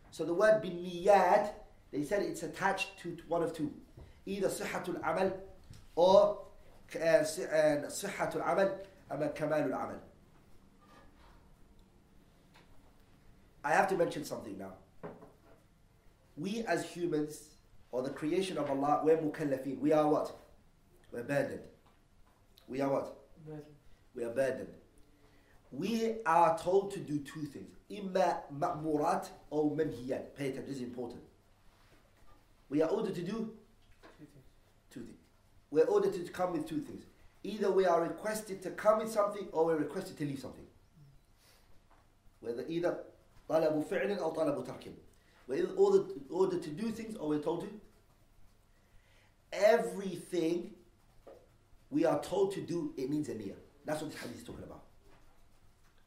So 0.10 0.26
the 0.26 0.34
word 0.34 0.64
binniyat, 0.64 1.52
they 1.92 2.04
said 2.04 2.24
it's 2.24 2.44
attached 2.44 2.98
to 3.00 3.16
one 3.28 3.44
of 3.44 3.54
two, 3.54 3.72
either 4.26 4.48
sihatul 4.48 5.00
amal 5.04 5.32
or 5.96 6.42
uh, 6.96 7.00
uh, 7.00 7.24
sihatul 7.24 8.42
amal 8.48 8.78
ama 9.12 9.30
kamalul 9.30 9.74
amal. 9.74 10.02
I 13.64 13.74
have 13.74 13.88
to 13.90 13.96
mention 13.96 14.26
something 14.26 14.58
now. 14.58 14.74
We 16.36 16.64
as 16.64 16.84
humans 16.84 17.51
or 17.93 18.03
the 18.03 18.11
creation 18.11 18.59
of 18.59 18.71
Allah, 18.71 19.01
we're 19.05 19.17
mukallafeen. 19.17 19.79
We 19.79 19.93
are 19.93 20.07
what? 20.09 20.37
We're 21.13 21.23
burdened. 21.23 21.61
We 22.69 22.81
are 22.81 22.89
what? 22.91 23.17
Burden. 23.47 23.63
We 24.15 24.25
are 24.25 24.31
burdened. 24.31 24.69
We 25.73 26.17
are 26.27 26.59
told 26.59 26.93
to 26.93 27.01
do 27.01 27.19
two 27.21 27.45
things. 27.45 27.75
Imma 27.89 28.41
ma'murat 28.53 29.29
or 29.51 29.71
manhiyat. 29.71 30.35
Pay 30.35 30.49
attention, 30.49 30.67
this 30.67 30.77
is 30.77 30.83
important. 30.83 31.21
We 32.69 32.83
are 32.83 32.89
ordered 32.91 33.15
to 33.15 33.23
do 33.23 33.33
Two 33.33 34.25
things. 34.25 34.45
two 34.91 35.01
things. 35.01 35.19
We're 35.71 35.85
ordered 35.85 36.13
to 36.15 36.33
come 36.33 36.53
with 36.53 36.69
two 36.69 36.81
things. 36.81 37.05
Either 37.45 37.71
we 37.71 37.87
are 37.87 38.03
requested 38.03 38.63
to 38.63 38.71
come 38.71 38.99
with 38.99 39.11
something 39.13 39.47
or 39.53 39.67
we're 39.67 39.77
requested 39.77 40.17
to 40.19 40.25
leave 40.25 40.41
something. 40.41 40.67
Whether 42.41 42.65
either 42.69 42.99
طلب 43.49 43.85
فعل 43.85 44.19
أو 44.19 44.33
طلب 44.33 44.65
ترك. 44.65 44.93
We're 45.48 45.68
ordered, 45.76 46.12
ordered 46.30 46.64
to 46.64 46.70
do 46.70 46.92
things 46.92 47.16
or 47.16 47.30
we're 47.30 47.40
told 47.40 47.62
to. 47.62 47.70
Everything 49.52 50.72
we 51.90 52.06
are 52.06 52.22
told 52.22 52.54
to 52.54 52.62
do, 52.62 52.94
it 52.98 53.10
needs 53.10 53.30
a 53.30 53.34
niyyah. 53.34 53.56
That's 53.86 54.02
what 54.02 54.12
this 54.12 54.22
hadith 54.22 54.38
is 54.38 54.44
talking 54.44 54.64
about. 54.64 54.84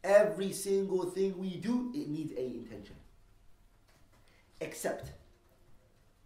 Every 0.02 0.52
single 0.52 1.04
thing 1.04 1.38
we 1.38 1.56
do, 1.56 1.90
it 1.94 2.08
needs 2.08 2.32
a 2.32 2.44
intention. 2.44 2.96
Except, 4.60 5.12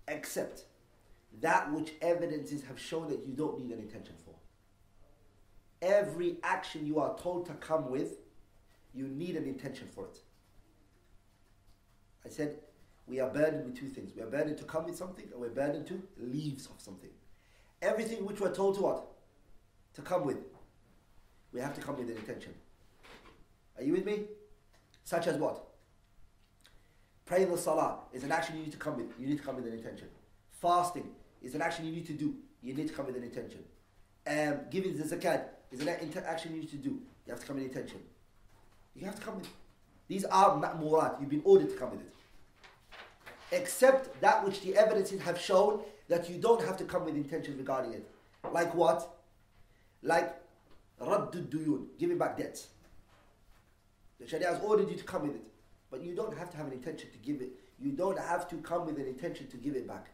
except 0.06 0.64
that 1.40 1.72
which 1.72 1.92
evidences 2.02 2.62
have 2.64 2.78
shown 2.78 3.08
that 3.08 3.26
you 3.26 3.32
don't 3.32 3.58
need 3.60 3.70
an 3.70 3.80
intention 3.80 4.14
for. 4.24 4.34
Every 5.80 6.38
action 6.42 6.86
you 6.86 6.98
are 6.98 7.16
told 7.18 7.46
to 7.46 7.54
come 7.54 7.90
with, 7.90 8.18
you 8.94 9.06
need 9.06 9.36
an 9.36 9.44
intention 9.44 9.88
for 9.94 10.06
it. 10.06 10.18
I 12.26 12.30
said, 12.30 12.58
we 13.08 13.20
are 13.20 13.30
burdened 13.30 13.64
with 13.64 13.78
two 13.78 13.88
things. 13.88 14.12
We 14.14 14.22
are 14.22 14.26
burdened 14.26 14.58
to 14.58 14.64
come 14.64 14.84
with 14.84 14.96
something, 14.96 15.26
and 15.32 15.40
we're 15.40 15.48
burdened 15.48 15.86
to 15.88 16.02
leave 16.18 16.58
of 16.74 16.80
something. 16.80 17.10
Everything 17.80 18.24
which 18.26 18.40
we're 18.40 18.54
told 18.54 18.76
to 18.76 18.82
what? 18.82 19.06
To 19.94 20.02
come 20.02 20.24
with. 20.24 20.38
We 21.52 21.60
have 21.60 21.74
to 21.74 21.80
come 21.80 21.96
with 21.96 22.10
an 22.10 22.16
intention. 22.16 22.54
Are 23.76 23.82
you 23.82 23.92
with 23.92 24.04
me? 24.04 24.24
Such 25.04 25.26
as 25.26 25.36
what? 25.36 25.64
Praying 27.24 27.50
the 27.50 27.58
salah 27.58 28.00
is 28.12 28.24
an 28.24 28.32
action 28.32 28.56
you 28.56 28.62
need 28.62 28.72
to 28.72 28.78
come 28.78 28.96
with. 28.96 29.08
You 29.18 29.26
need 29.26 29.38
to 29.38 29.42
come 29.44 29.56
with 29.56 29.66
an 29.66 29.72
intention. 29.72 30.08
Fasting 30.50 31.08
is 31.42 31.54
an 31.54 31.62
action 31.62 31.86
you 31.86 31.92
need 31.92 32.06
to 32.06 32.12
do. 32.12 32.34
You 32.62 32.74
need 32.74 32.88
to 32.88 32.94
come 32.94 33.06
with 33.06 33.16
an 33.16 33.22
intention. 33.22 33.60
Um, 34.26 34.60
giving 34.70 34.96
the 34.96 35.04
zakat 35.04 35.44
is 35.70 35.80
an 35.80 35.88
action 35.88 36.54
you 36.54 36.60
need 36.60 36.70
to 36.70 36.76
do. 36.76 37.00
You 37.26 37.32
have 37.32 37.40
to 37.40 37.46
come 37.46 37.56
with 37.56 37.64
an 37.64 37.70
intention. 37.70 38.00
You 38.94 39.06
have 39.06 39.14
to 39.16 39.22
come 39.22 39.36
with. 39.36 39.48
These 40.08 40.24
are 40.24 40.56
ma'murat. 40.60 41.20
You've 41.20 41.30
been 41.30 41.42
ordered 41.44 41.70
to 41.70 41.76
come 41.76 41.92
with 41.92 42.00
it. 42.00 42.14
Except 43.50 44.20
that 44.20 44.44
which 44.44 44.60
the 44.60 44.76
evidences 44.76 45.20
have 45.22 45.40
shown 45.40 45.80
that 46.08 46.28
you 46.28 46.36
don't 46.36 46.62
have 46.62 46.76
to 46.78 46.84
come 46.84 47.04
with 47.04 47.16
intention 47.16 47.56
regarding 47.56 47.92
it. 47.94 48.08
Like 48.52 48.74
what? 48.74 49.16
Like 50.02 50.34
raddud 51.00 51.48
duyun, 51.48 51.86
giving 51.98 52.18
back 52.18 52.36
debts. 52.36 52.68
The 54.20 54.26
Sharia 54.26 54.48
has 54.48 54.60
ordered 54.62 54.90
you 54.90 54.96
to 54.96 55.04
come 55.04 55.22
with 55.22 55.36
it. 55.36 55.44
But 55.90 56.02
you 56.02 56.14
don't 56.14 56.36
have 56.36 56.50
to 56.50 56.56
have 56.56 56.66
an 56.66 56.72
intention 56.72 57.10
to 57.10 57.18
give 57.18 57.40
it. 57.40 57.50
You 57.80 57.92
don't 57.92 58.18
have 58.18 58.48
to 58.48 58.56
come 58.56 58.84
with 58.86 58.98
an 58.98 59.06
intention 59.06 59.46
to 59.48 59.56
give 59.56 59.74
it 59.74 59.86
back. 59.86 60.08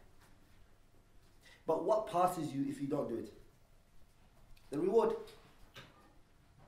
But 1.67 1.83
what 1.83 2.07
passes 2.07 2.53
you 2.53 2.65
if 2.69 2.79
you 2.79 2.87
don't 2.87 3.09
do 3.09 3.17
it? 3.17 3.33
The 4.69 4.79
reward. 4.79 5.15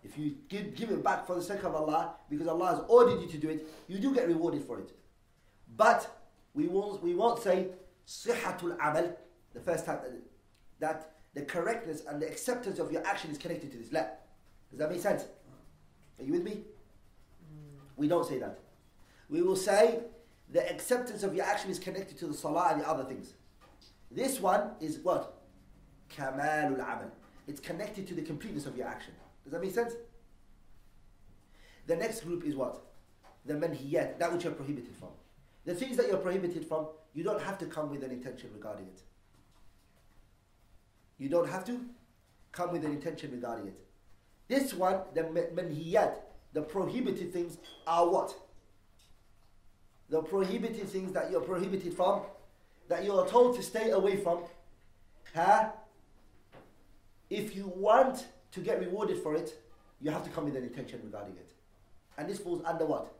If 0.03 0.17
you 0.17 0.35
give, 0.49 0.75
give 0.75 0.89
it 0.89 1.03
back 1.03 1.27
for 1.27 1.35
the 1.35 1.41
sake 1.41 1.63
of 1.63 1.75
Allah, 1.75 2.15
because 2.29 2.47
Allah 2.47 2.67
has 2.67 2.79
ordered 2.87 3.21
you 3.21 3.27
to 3.27 3.37
do 3.37 3.49
it, 3.49 3.67
you 3.87 3.99
do 3.99 4.13
get 4.13 4.27
rewarded 4.27 4.63
for 4.63 4.79
it. 4.79 4.91
But 5.75 6.16
we 6.53 6.67
won't, 6.67 7.01
we 7.03 7.13
won't 7.15 7.41
say 7.41 7.67
sihatul 8.07 8.75
amal, 8.79 9.15
the 9.53 9.59
first 9.59 9.85
time 9.85 9.99
that, 10.03 10.13
that 10.79 11.11
the 11.33 11.41
correctness 11.41 12.03
and 12.07 12.21
the 12.21 12.27
acceptance 12.27 12.79
of 12.79 12.91
your 12.91 13.05
action 13.05 13.29
is 13.31 13.37
connected 13.37 13.71
to 13.71 13.77
this. 13.77 13.91
La. 13.91 14.01
Does 14.69 14.79
that 14.79 14.89
make 14.89 15.01
sense? 15.01 15.25
Are 16.19 16.23
you 16.23 16.33
with 16.33 16.43
me? 16.43 16.51
Hmm. 16.51 17.79
We 17.95 18.07
don't 18.07 18.27
say 18.27 18.39
that. 18.39 18.59
we 19.29 19.41
will 19.41 19.55
say 19.55 19.99
the 20.49 20.69
acceptance 20.69 21.23
of 21.23 21.35
your 21.35 21.45
action 21.45 21.69
is 21.69 21.79
connected 21.79 22.17
to 22.19 22.27
the 22.27 22.33
salah 22.33 22.69
and 22.71 22.81
the 22.81 22.89
other 22.89 23.03
things. 23.03 23.33
This 24.09 24.39
one 24.39 24.71
is 24.79 24.99
what? 24.99 25.41
Kamalul 26.15 26.75
amal. 26.75 27.11
It's 27.47 27.59
connected 27.59 28.07
to 28.07 28.13
the 28.13 28.21
completeness 28.21 28.65
of 28.65 28.77
your 28.77 28.87
action. 28.87 29.13
Does 29.43 29.53
that 29.53 29.61
make 29.61 29.73
sense? 29.73 29.93
The 31.85 31.95
next 31.95 32.21
group 32.21 32.45
is 32.45 32.55
what? 32.55 32.83
The 33.45 33.53
manhiyat, 33.53 34.19
that 34.19 34.31
which 34.31 34.43
you're 34.43 34.53
prohibited 34.53 34.95
from. 34.97 35.09
The 35.67 35.75
things 35.75 35.97
that 35.97 36.07
you're 36.07 36.17
prohibited 36.17 36.65
from, 36.65 36.87
you 37.13 37.25
don't 37.25 37.41
have 37.41 37.57
to 37.57 37.65
come 37.65 37.91
with 37.91 38.01
an 38.01 38.09
intention 38.09 38.49
regarding 38.53 38.85
it. 38.85 39.01
You 41.17 41.27
don't 41.27 41.49
have 41.49 41.65
to 41.65 41.81
come 42.53 42.71
with 42.71 42.85
an 42.85 42.91
intention 42.93 43.31
regarding 43.31 43.67
it. 43.67 43.77
This 44.47 44.73
one, 44.73 45.01
the 45.13 45.23
manhiyat, 45.23 46.13
the 46.53 46.61
prohibited 46.61 47.33
things, 47.33 47.57
are 47.85 48.07
what? 48.07 48.33
The 50.09 50.21
prohibited 50.21 50.87
things 50.87 51.11
that 51.11 51.29
you're 51.31 51.41
prohibited 51.41 51.93
from, 51.93 52.21
that 52.87 53.03
you 53.03 53.11
are 53.19 53.27
told 53.27 53.57
to 53.57 53.61
stay 53.61 53.89
away 53.89 54.15
from. 54.15 54.43
Huh? 55.35 55.71
If 57.29 57.57
you 57.57 57.73
want 57.75 58.25
to 58.53 58.61
get 58.61 58.79
rewarded 58.79 59.21
for 59.21 59.35
it, 59.35 59.53
you 59.99 60.11
have 60.11 60.23
to 60.23 60.29
come 60.29 60.45
with 60.45 60.55
an 60.55 60.63
intention 60.63 61.01
regarding 61.03 61.35
it. 61.35 61.51
And 62.17 62.29
this 62.29 62.39
falls 62.39 62.61
under 62.63 62.85
what? 62.85 63.16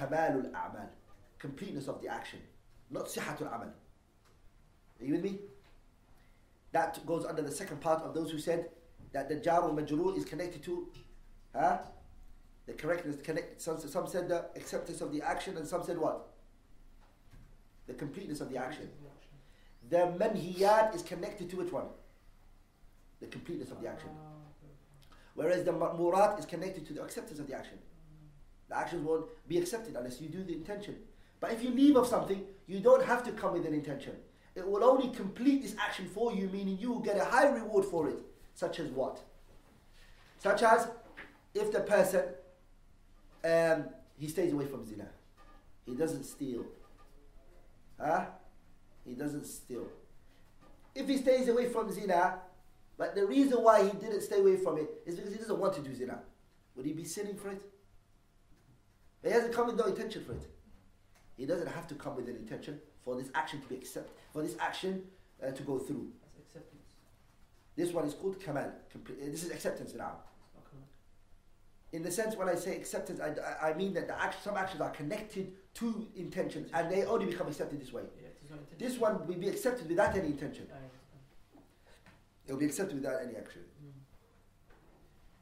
Kamalul 0.00 0.50
A'mal. 0.52 0.88
Completeness 1.38 1.88
of 1.88 2.00
the 2.00 2.08
action. 2.08 2.40
Not 2.90 3.06
Sihatul 3.06 3.54
Amal. 3.54 3.72
Are 5.00 5.04
you 5.04 5.12
with 5.12 5.22
me? 5.22 5.38
That 6.72 7.04
goes 7.06 7.24
under 7.24 7.42
the 7.42 7.50
second 7.50 7.80
part 7.80 8.02
of 8.02 8.14
those 8.14 8.30
who 8.30 8.38
said 8.38 8.70
that 9.12 9.28
the 9.28 9.36
jar 9.36 9.62
al 9.62 9.72
majrur 9.72 10.16
is 10.16 10.24
connected 10.24 10.62
to 10.62 10.88
huh? 11.54 11.78
the 12.66 12.72
correctness 12.74 13.16
connected 13.22 13.60
some, 13.60 13.78
some 13.80 14.06
said 14.06 14.28
the 14.28 14.44
acceptance 14.56 15.00
of 15.00 15.12
the 15.12 15.20
action 15.22 15.56
and 15.56 15.66
some 15.66 15.82
said 15.82 15.98
what 15.98 16.28
the 17.86 17.94
completeness 17.94 18.40
of 18.40 18.50
the 18.50 18.56
action 18.56 18.88
the 19.88 19.96
manhiyat 19.96 20.94
is 20.94 21.02
connected 21.02 21.50
to 21.50 21.56
which 21.56 21.72
one 21.72 21.86
the 23.20 23.26
completeness 23.26 23.70
of 23.70 23.80
the 23.80 23.88
action 23.88 24.10
ah, 24.14 25.16
whereas 25.34 25.64
the 25.64 25.72
ma'murat 25.72 26.38
is 26.38 26.46
connected 26.46 26.86
to 26.86 26.92
the 26.92 27.02
acceptance 27.02 27.40
of 27.40 27.48
the 27.48 27.54
action 27.54 27.78
the 28.70 28.76
actions 28.76 29.04
won't 29.04 29.26
be 29.48 29.58
accepted 29.58 29.94
unless 29.94 30.20
you 30.20 30.28
do 30.28 30.42
the 30.42 30.54
intention 30.54 30.96
but 31.40 31.52
if 31.52 31.62
you 31.62 31.70
leave 31.70 31.96
of 31.96 32.06
something 32.06 32.42
you 32.66 32.80
don't 32.80 33.04
have 33.04 33.22
to 33.22 33.32
come 33.32 33.52
with 33.52 33.66
an 33.66 33.74
intention 33.74 34.14
it 34.54 34.66
will 34.66 34.82
only 34.82 35.08
complete 35.14 35.62
this 35.62 35.76
action 35.78 36.08
for 36.08 36.32
you 36.32 36.48
meaning 36.48 36.78
you 36.78 36.90
will 36.90 37.00
get 37.00 37.16
a 37.16 37.24
high 37.24 37.48
reward 37.48 37.84
for 37.84 38.08
it 38.08 38.18
such 38.60 38.78
as 38.78 38.88
what? 38.90 39.20
Such 40.38 40.62
as 40.62 40.88
if 41.54 41.72
the 41.72 41.80
person 41.80 42.24
um, 43.42 43.86
he 44.18 44.28
stays 44.28 44.52
away 44.52 44.66
from 44.66 44.84
zina, 44.84 45.08
he 45.86 45.94
doesn't 45.94 46.24
steal. 46.24 46.66
Huh? 47.98 48.26
He 49.06 49.14
doesn't 49.14 49.46
steal. 49.46 49.86
If 50.94 51.08
he 51.08 51.16
stays 51.16 51.48
away 51.48 51.70
from 51.70 51.90
zina, 51.90 52.40
but 52.98 53.14
the 53.14 53.24
reason 53.24 53.62
why 53.62 53.82
he 53.82 53.96
didn't 53.96 54.20
stay 54.20 54.40
away 54.40 54.56
from 54.56 54.76
it 54.76 54.90
is 55.06 55.16
because 55.16 55.32
he 55.32 55.38
doesn't 55.38 55.58
want 55.58 55.74
to 55.76 55.80
do 55.80 55.94
zina. 55.94 56.18
Would 56.76 56.84
he 56.84 56.92
be 56.92 57.04
sinning 57.04 57.36
for 57.36 57.50
it? 57.50 57.62
He 59.22 59.30
hasn't 59.30 59.52
come 59.52 59.66
with 59.66 59.76
no 59.76 59.84
intention 59.84 60.24
for 60.24 60.32
it. 60.32 60.46
He 61.36 61.46
doesn't 61.46 61.68
have 61.68 61.86
to 61.88 61.94
come 61.94 62.16
with 62.16 62.28
an 62.28 62.36
intention 62.36 62.80
for 63.04 63.16
this 63.16 63.30
action 63.34 63.60
to 63.60 63.66
be 63.66 63.74
accepted, 63.74 64.12
for 64.32 64.42
this 64.42 64.56
action 64.58 65.02
uh, 65.42 65.50
to 65.50 65.62
go 65.62 65.78
through. 65.78 66.08
Acceptance. 66.38 66.94
This 67.76 67.92
one 67.92 68.04
is 68.06 68.14
called 68.14 68.40
kamal. 68.40 68.72
This 69.18 69.44
is 69.44 69.50
acceptance 69.50 69.94
now. 69.94 70.12
In 71.92 72.04
the 72.04 72.10
sense, 72.10 72.36
when 72.36 72.48
I 72.48 72.54
say 72.54 72.76
acceptance, 72.76 73.20
I, 73.20 73.70
I 73.70 73.74
mean 73.74 73.92
that 73.94 74.06
the 74.06 74.20
action, 74.20 74.40
some 74.44 74.56
actions 74.56 74.80
are 74.80 74.90
connected 74.90 75.52
to 75.74 76.06
intentions 76.14 76.70
and 76.72 76.90
they 76.90 77.04
only 77.04 77.26
become 77.26 77.48
accepted 77.48 77.80
this 77.80 77.92
way. 77.92 78.02
Yeah, 78.22 78.56
this 78.78 78.96
one 78.98 79.26
will 79.26 79.34
be 79.34 79.48
accepted 79.48 79.88
without 79.88 80.16
any 80.16 80.28
intention. 80.28 80.68
It 82.46 82.52
will 82.52 82.60
be 82.60 82.66
accepted 82.66 82.96
without 82.96 83.22
any 83.22 83.36
action. 83.36 83.62
Mm. 83.84 83.92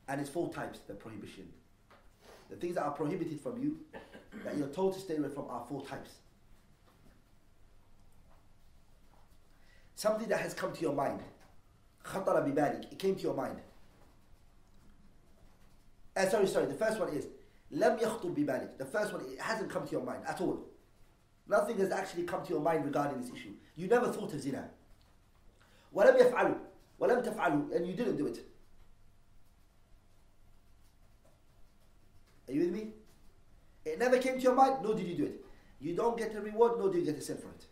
And 0.09 0.21
it's 0.21 0.31
four 0.31 0.53
types 0.53 0.81
the 0.87 0.95
prohibition. 0.95 1.49
The 2.50 2.56
things 2.56 2.76
that 2.76 2.84
are 2.84 2.92
prohibited 2.92 3.40
from 3.42 3.62
you, 3.62 3.80
that 4.44 4.58
you're 4.58 4.68
told 4.68 4.94
to 4.94 5.00
stay 5.00 5.18
away 5.18 5.30
from, 5.30 5.46
are 5.50 5.66
four 5.68 5.86
types. 5.86 6.12
Something 9.96 10.28
that 10.28 10.42
has 10.42 10.54
come 10.54 10.74
to 10.74 10.82
your 10.82 10.94
mind 10.94 11.22
خطر 12.04 12.40
ببالك 12.40 12.92
it 12.92 13.00
came 13.00 13.16
to 13.16 13.22
your 13.22 13.34
mind 13.34 13.60
uh, 16.18 16.26
sorry 16.28 16.48
sorry 16.48 16.66
the 16.66 16.74
first 16.74 17.00
one 17.00 17.10
is 17.10 17.28
لم 17.72 17.98
يخطر 18.00 18.30
ببالك 18.30 18.78
the 18.78 18.86
first 18.86 19.14
one 19.14 19.22
it 19.26 19.40
hasn't 19.40 19.70
come 19.70 19.86
to 19.86 19.92
your 19.92 20.04
mind 20.04 20.24
at 20.28 20.42
all 20.42 20.60
nothing 21.48 21.78
has 21.78 21.92
actually 21.92 22.24
come 22.24 22.44
to 22.44 22.50
your 22.50 22.62
mind 22.62 22.86
regarding 22.86 23.22
this 23.22 23.32
issue 23.32 23.54
you 23.76 23.88
never 23.88 24.12
thought 24.12 24.34
of 24.34 24.42
zina 24.42 24.70
ولم 25.94 26.18
يفعلوا 26.18 26.56
ولم 27.00 27.22
تفعلوا 27.22 27.76
and 27.76 27.88
you 27.88 27.94
didn't 27.94 28.18
do 28.18 28.28
it 28.28 28.40
you 32.58 32.62
with 32.62 32.72
me 32.72 32.88
it 33.86 34.00
never 34.00 34.18
came 34.18 34.36
to 34.36 34.42
your 34.42 34.56
mind 34.56 34.78
nor 34.84 34.96
did 34.96 35.08
you 35.08 35.16
do 35.16 35.26
it 35.26 35.46
you 35.80 35.96
don't 35.96 36.18
get 36.18 36.36
a 36.36 36.42
reward 36.42 36.78
nor 36.80 36.90
do 36.90 36.98
you 37.00 37.06
get 37.06 37.18
a 37.18 37.22
sin 37.22 37.38
for 37.38 37.50
it 37.50 37.66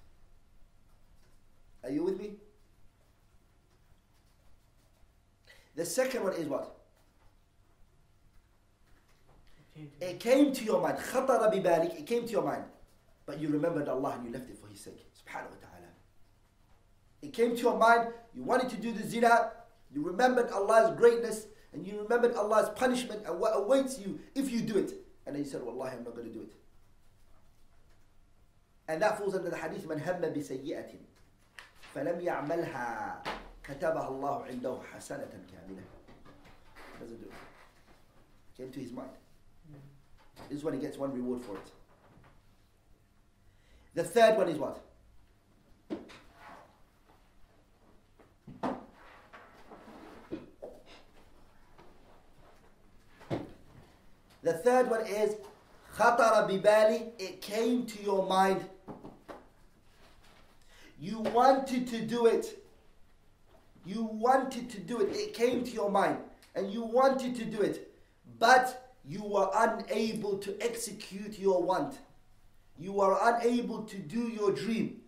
are 1.83 1.91
you 1.91 2.03
with 2.03 2.19
me 2.19 2.31
The 5.75 5.85
second 5.85 6.23
one 6.23 6.33
is 6.33 6.47
what? 6.47 6.75
It 9.99 10.19
came 10.19 10.51
to 10.53 10.63
your 10.63 10.81
mind. 10.81 10.97
خطر 10.97 11.49
ببالك. 11.49 11.99
It 11.99 12.05
came 12.05 12.25
to 12.25 12.31
your 12.31 12.43
mind. 12.43 12.65
But 13.25 13.39
you 13.39 13.47
remembered 13.47 13.87
Allah 13.87 14.15
and 14.17 14.25
you 14.25 14.31
left 14.31 14.49
it 14.49 14.57
for 14.57 14.67
His 14.67 14.79
sake. 14.81 15.07
Subhanahu 15.15 15.49
wa 15.49 15.61
ta'ala. 15.61 15.89
It 17.21 17.33
came 17.33 17.55
to 17.55 17.61
your 17.61 17.77
mind. 17.77 18.09
You 18.35 18.43
wanted 18.43 18.69
to 18.69 18.77
do 18.77 18.91
the 18.91 19.07
zina. 19.07 19.51
You 19.93 20.03
remembered 20.03 20.51
Allah's 20.51 20.95
greatness. 20.97 21.47
And 21.75 21.87
you 21.87 22.01
remembered 22.01 22.35
Allah's 22.35 22.69
punishment 22.69 23.23
and 23.25 23.39
what 23.39 23.51
awaits 23.55 23.99
you 23.99 24.19
if 24.35 24.51
you 24.51 24.61
do 24.61 24.77
it. 24.77 24.93
And 25.25 25.35
then 25.35 25.43
you 25.43 25.49
said, 25.49 25.61
Wallahi, 25.63 25.97
I'm 25.97 26.03
not 26.03 26.15
going 26.15 26.27
to 26.27 26.33
do 26.33 26.41
it. 26.41 26.51
And 28.87 29.01
that 29.01 29.17
falls 29.17 29.35
under 29.35 29.49
the 29.49 29.55
hadith, 29.55 29.85
من 29.85 30.01
هم 30.01 30.21
بسيئة 30.33 30.99
فلم 31.95 32.21
يعملها 32.21 33.23
كتبها 33.63 34.07
الله 34.07 34.43
عنده 34.45 34.79
حسنة 34.93 35.29
كاملة 35.51 35.83
doesn't 36.99 37.19
do 37.19 37.25
it 37.25 38.57
came 38.57 38.71
to 38.71 38.79
his 38.79 38.91
mind 38.91 39.09
this 40.49 40.57
is 40.59 40.63
when 40.63 40.73
he 40.73 40.79
gets 40.79 40.97
one 40.97 41.11
reward 41.13 41.41
for 41.41 41.55
it 41.55 41.71
the 43.95 44.03
third 44.03 44.37
one 44.37 44.49
is 44.49 44.57
what 44.57 44.83
The 54.46 54.52
third 54.52 54.88
one 54.88 55.04
is 55.04 55.34
khatara 55.98 56.48
bibali, 56.48 57.10
it 57.18 57.42
came 57.42 57.84
to 57.84 58.00
your 58.04 58.24
mind. 58.28 58.64
You 61.00 61.18
wanted 61.18 61.88
to 61.88 62.02
do 62.02 62.26
it. 62.26 62.62
You 63.84 64.04
wanted 64.04 64.70
to 64.70 64.78
do 64.78 65.00
it. 65.00 65.16
It 65.16 65.34
came 65.34 65.64
to 65.64 65.70
your 65.72 65.90
mind 65.90 66.18
and 66.54 66.72
you 66.72 66.84
wanted 66.84 67.34
to 67.34 67.44
do 67.44 67.60
it, 67.60 67.92
but 68.38 68.94
you 69.04 69.24
were 69.24 69.50
unable 69.52 70.38
to 70.38 70.56
execute 70.60 71.40
your 71.40 71.60
want. 71.60 71.98
You 72.78 72.92
were 72.92 73.18
unable 73.20 73.82
to 73.82 73.98
do 73.98 74.28
your 74.28 74.52
dream. 74.52 75.00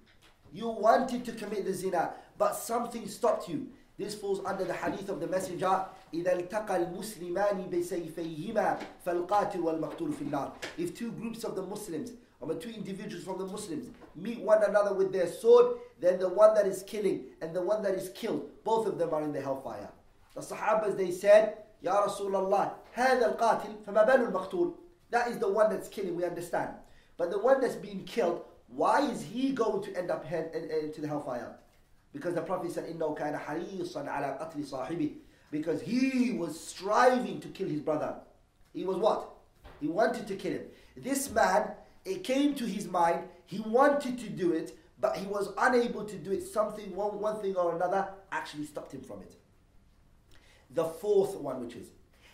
You 0.53 0.69
wanted 0.69 1.25
to 1.27 1.31
commit 1.31 1.65
the 1.65 1.75
zina, 1.75 2.11
but 2.39 2.57
something 2.57 3.07
stopped 3.07 3.49
you. 3.49 3.69
This 3.99 4.17
falls 4.17 4.45
under 4.45 4.65
the 4.65 4.75
hadith 4.75 5.09
of 5.09 5.21
the 5.21 5.29
Messenger 5.29 5.85
إذا 6.14 6.34
التقى 6.34 6.78
المسلمان 6.78 7.70
بسيفيهما 7.70 8.80
فالقاتل 9.06 9.60
والمقتول 9.60 10.12
في 10.12 10.22
النار 10.22 10.54
If 10.78 10.96
two 10.96 11.12
groups 11.12 11.44
of 11.44 11.56
the 11.56 11.62
Muslims 11.62 12.12
or 12.40 12.54
two 12.56 12.70
individuals 12.70 13.24
from 13.24 13.38
the 13.38 13.46
Muslims 13.46 13.90
meet 14.16 14.42
one 14.42 14.64
another 14.64 14.94
with 14.94 15.12
their 15.12 15.28
sword, 15.28 15.78
then 16.00 16.20
the 16.20 16.30
one 16.30 16.54
that 16.54 16.68
is 16.68 16.84
killing 16.84 17.26
and 17.42 17.56
the 17.56 17.62
one 17.62 17.82
that 17.84 17.96
is 17.96 18.10
killed, 18.10 18.50
both 18.64 18.86
of 18.88 18.98
them 18.98 19.14
are 19.14 19.24
in 19.24 19.32
the 19.32 19.42
hellfire. 19.42 19.90
The 20.36 20.42
Sahabas 20.42 20.98
they 20.98 21.12
said, 21.12 21.58
Ya 21.82 22.06
Rasulullah, 22.06 22.74
هذا 22.96 23.38
القاتل 23.38 23.86
فما 23.86 24.04
بال 24.06 24.28
المقتول 24.32 24.74
That 25.12 25.28
is 25.28 25.38
the 25.38 25.50
one 25.50 25.70
that's 25.70 25.88
killing, 25.90 26.16
we 26.16 26.26
understand. 26.26 26.72
But 27.18 27.30
the 27.30 27.40
one 27.40 27.62
that's 27.62 27.76
being 27.76 28.04
killed, 28.04 28.44
why 28.68 29.02
is 29.12 29.22
he 29.22 29.52
going 29.52 29.84
to 29.84 29.96
end 29.98 30.10
up 30.10 30.26
into 30.32 31.02
the 31.02 31.08
hellfire? 31.08 31.56
Because 32.12 32.36
the 32.36 32.42
Prophet 32.42 32.72
said, 32.72 32.86
إِنَّهُ 32.86 33.18
كَانَ 33.18 33.40
حَرِيصًا 33.40 34.08
عَلَى 34.08 34.40
قَتْلِ 34.40 34.64
صَاحِبِهِ 34.66 35.14
because 35.51 35.81
he 35.81 36.33
was 36.33 36.59
striving 36.59 37.41
to 37.41 37.49
kill 37.49 37.69
his 37.69 37.81
brother. 37.81 38.17
He 38.73 38.85
was 38.85 38.97
what? 38.97 39.31
He 39.81 39.89
wanted 39.89 40.27
to 40.29 40.37
kill 40.37 40.53
him. 40.53 40.67
This 40.97 41.31
man, 41.31 41.71
it 42.05 42.25
came 42.25 42.55
to 42.57 42.65
his 42.65 42.87
mind, 42.89 43.29
he 43.47 43.61
wanted 43.61 44.19
to 44.19 44.29
do 44.29 44.53
it, 44.53 44.77
but 45.01 45.17
he 45.17 45.27
was 45.27 45.53
unable 45.57 46.05
to 46.05 46.17
do 46.17 46.33
it. 46.33 46.43
Something, 46.43 46.95
one, 46.95 47.19
one 47.21 47.41
thing 47.41 47.57
or 47.57 47.75
another, 47.75 48.09
actually 48.31 48.67
stopped 48.67 48.93
him 48.93 49.01
from 49.01 49.23
it. 49.23 49.33
The 50.71 50.85
fourth 50.85 51.37
one, 51.37 51.65
which 51.65 51.77
is, 51.77 51.89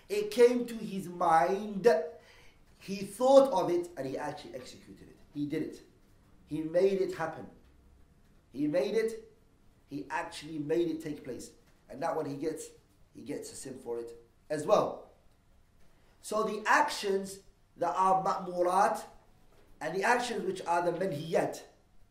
it 0.08 0.30
came 0.30 0.66
to 0.66 0.74
his 0.74 1.08
mind, 1.08 1.86
He 2.80 2.96
thought 2.96 3.50
of 3.50 3.70
it 3.70 3.88
and 3.96 4.06
he 4.06 4.18
actually 4.18 4.54
executed 4.54 5.08
it. 5.08 5.16
He 5.32 5.46
did 5.46 5.62
it. 5.62 5.80
He 6.46 6.60
made 6.60 7.00
it 7.00 7.14
happen. 7.14 7.46
He 8.52 8.66
made 8.66 8.94
it. 8.94 9.24
He 9.88 10.04
actually 10.10 10.58
made 10.58 10.88
it 10.88 11.02
take 11.02 11.24
place. 11.24 11.50
And 11.88 12.02
that 12.02 12.14
one 12.14 12.26
he 12.26 12.34
gets, 12.34 12.66
he 13.14 13.22
gets 13.22 13.52
a 13.52 13.54
sin 13.54 13.78
for 13.82 14.00
it 14.00 14.10
as 14.50 14.66
well. 14.66 15.06
So 16.22 16.42
the 16.42 16.62
actions 16.66 17.40
that 17.76 17.94
are 17.96 18.22
ma'murat 18.24 19.02
and 19.80 19.94
the 19.94 20.02
actions 20.02 20.44
which 20.44 20.62
are 20.66 20.82
the 20.82 20.92
manhiyat, 20.92 21.60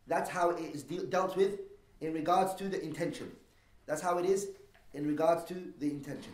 that's 0.06 0.30
how 0.30 0.50
it 0.50 0.74
is 0.74 0.82
de- 0.82 1.06
dealt 1.06 1.36
with 1.36 1.60
in 2.00 2.12
regards 2.12 2.54
to 2.54 2.68
the 2.68 2.82
intention. 2.82 3.30
That's 3.86 4.00
how 4.00 4.18
it 4.18 4.24
is 4.24 4.48
in 4.92 5.06
regards 5.06 5.44
to 5.44 5.54
the 5.80 5.90
intention. 5.90 6.32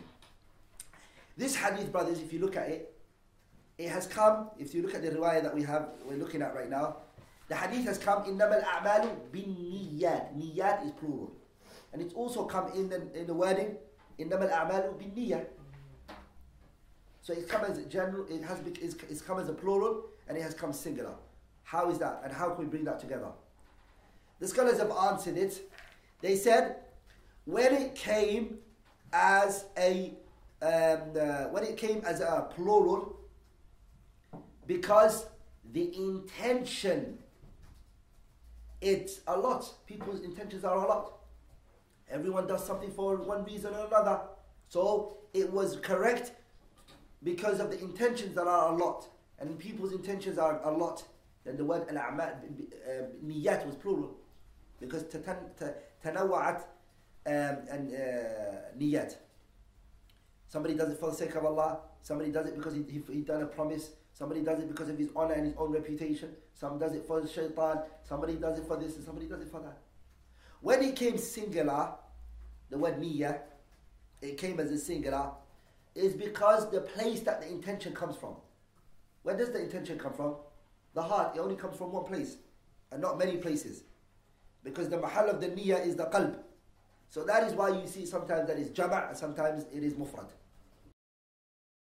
This 1.37 1.55
hadith, 1.55 1.91
brothers, 1.91 2.19
if 2.19 2.31
you 2.31 2.39
look 2.39 2.55
at 2.55 2.69
it, 2.69 2.93
it 3.77 3.89
has 3.89 4.05
come, 4.05 4.49
if 4.59 4.75
you 4.75 4.83
look 4.83 4.93
at 4.93 5.01
the 5.01 5.09
riwayah 5.09 5.41
that 5.41 5.55
we 5.55 5.63
have, 5.63 5.89
we're 6.05 6.17
looking 6.17 6.41
at 6.41 6.53
right 6.53 6.69
now, 6.69 6.97
the 7.47 7.55
hadith 7.55 7.85
has 7.85 7.97
come, 7.97 8.23
إِنَّمَا 8.23 9.31
bin 9.31 9.55
بِالنِّيَّاتِ 9.55 10.37
Niyat 10.37 10.85
is 10.85 10.91
plural. 10.91 11.31
And 11.91 12.01
it's 12.01 12.13
also 12.13 12.45
come 12.45 12.71
in 12.73 12.89
the, 12.89 13.01
in 13.19 13.27
the 13.27 13.33
wording 13.33 13.75
إِنَّمَا 14.20 14.50
الْأَعْمَالُ 14.50 14.98
بِالنِّيَّةِ 14.98 15.46
So 17.22 17.32
it's 17.32 17.50
come 17.50 17.64
as 17.64 17.78
a 17.78 17.84
general, 17.84 18.26
it 18.28 18.42
has 18.42 18.58
it's, 18.80 18.94
it's 19.10 19.20
come 19.20 19.38
as 19.38 19.48
a 19.48 19.52
plural, 19.52 20.04
and 20.28 20.36
it 20.36 20.42
has 20.42 20.54
come 20.54 20.72
singular. 20.72 21.14
How 21.64 21.90
is 21.90 21.98
that? 21.98 22.20
And 22.24 22.32
how 22.32 22.50
can 22.50 22.64
we 22.64 22.70
bring 22.70 22.84
that 22.84 23.00
together? 23.00 23.28
The 24.38 24.48
scholars 24.48 24.78
have 24.78 24.90
answered 24.90 25.36
it. 25.36 25.70
They 26.20 26.36
said, 26.36 26.76
when 27.44 27.74
it 27.74 27.94
came 27.94 28.58
as 29.12 29.66
a 29.78 30.12
um, 30.62 31.00
uh, 31.20 31.44
when 31.50 31.64
it 31.64 31.76
came 31.76 32.02
as 32.04 32.20
a 32.20 32.48
plural, 32.54 33.16
because 34.66 35.26
the 35.72 35.94
intention, 35.96 37.18
it's 38.80 39.20
a 39.26 39.36
lot. 39.36 39.68
People's 39.86 40.20
intentions 40.20 40.64
are 40.64 40.76
a 40.76 40.88
lot. 40.88 41.12
Everyone 42.11 42.47
does 42.47 42.65
something 42.65 42.91
for 42.91 43.17
one 43.17 43.43
reason 43.45 43.73
or 43.73 43.87
another. 43.87 44.21
So 44.67 45.17
it 45.33 45.51
was 45.51 45.77
correct 45.77 46.31
because 47.23 47.59
of 47.59 47.71
the 47.71 47.79
intentions 47.79 48.35
that 48.35 48.47
are 48.47 48.73
a 48.73 48.75
lot. 48.75 49.07
And 49.39 49.57
people's 49.57 49.93
intentions 49.93 50.37
are 50.37 50.61
a 50.63 50.71
lot. 50.71 51.03
Then 51.43 51.57
the 51.57 51.65
word 51.65 51.87
al-a'mal, 51.89 52.29
uh, 52.29 53.03
niyat 53.25 53.65
was 53.65 53.75
plural. 53.75 54.15
Because 54.79 55.03
tanawa'at 55.03 56.61
um, 57.25 57.57
and 57.69 57.93
uh, 57.93 58.77
niyat. 58.77 59.15
Somebody 60.47 60.75
does 60.75 60.91
it 60.91 60.99
for 60.99 61.11
the 61.11 61.15
sake 61.15 61.35
of 61.35 61.45
Allah. 61.45 61.79
Somebody 62.01 62.31
does 62.31 62.47
it 62.47 62.55
because 62.57 62.73
he, 62.73 62.83
he, 62.83 63.01
he 63.11 63.21
done 63.21 63.41
a 63.41 63.45
promise. 63.45 63.91
Somebody 64.13 64.41
does 64.41 64.59
it 64.59 64.67
because 64.67 64.89
of 64.89 64.97
his 64.97 65.09
honor 65.15 65.33
and 65.33 65.45
his 65.45 65.55
own 65.57 65.71
reputation. 65.71 66.29
Some 66.53 66.77
does 66.77 66.93
it 66.93 67.05
for 67.07 67.25
shaitan. 67.25 67.79
Somebody 68.03 68.35
does 68.35 68.59
it 68.59 68.67
for 68.67 68.77
this 68.77 68.95
and 68.95 69.05
somebody 69.05 69.27
does 69.27 69.41
it 69.41 69.49
for 69.49 69.61
that. 69.61 69.77
When 70.59 70.83
it 70.83 70.95
came 70.95 71.17
singular, 71.17 71.93
the 72.71 72.77
word 72.77 72.99
niyyah, 72.99 73.39
it 74.21 74.37
came 74.37 74.59
as 74.59 74.71
a 74.71 74.79
singular, 74.79 75.29
is 75.93 76.13
because 76.13 76.71
the 76.71 76.81
place 76.81 77.19
that 77.21 77.41
the 77.41 77.47
intention 77.49 77.93
comes 77.93 78.15
from. 78.15 78.35
Where 79.23 79.37
does 79.37 79.51
the 79.51 79.61
intention 79.61 79.99
come 79.99 80.13
from? 80.13 80.35
The 80.93 81.01
heart. 81.01 81.35
It 81.35 81.39
only 81.39 81.55
comes 81.55 81.77
from 81.77 81.91
one 81.91 82.05
place 82.05 82.37
and 82.91 83.01
not 83.01 83.19
many 83.19 83.37
places. 83.37 83.83
Because 84.63 84.89
the 84.89 84.97
mahal 84.97 85.29
of 85.29 85.41
the 85.41 85.47
niyyah 85.47 85.85
is 85.85 85.95
the 85.95 86.05
qalb. 86.05 86.37
So 87.09 87.23
that 87.25 87.43
is 87.43 87.53
why 87.53 87.69
you 87.69 87.85
see 87.87 88.05
sometimes 88.05 88.47
that 88.47 88.57
is 88.57 88.69
jama' 88.69 89.07
and 89.09 89.17
sometimes 89.17 89.65
it 89.73 89.83
is 89.83 89.93
mufrad. 89.93 90.29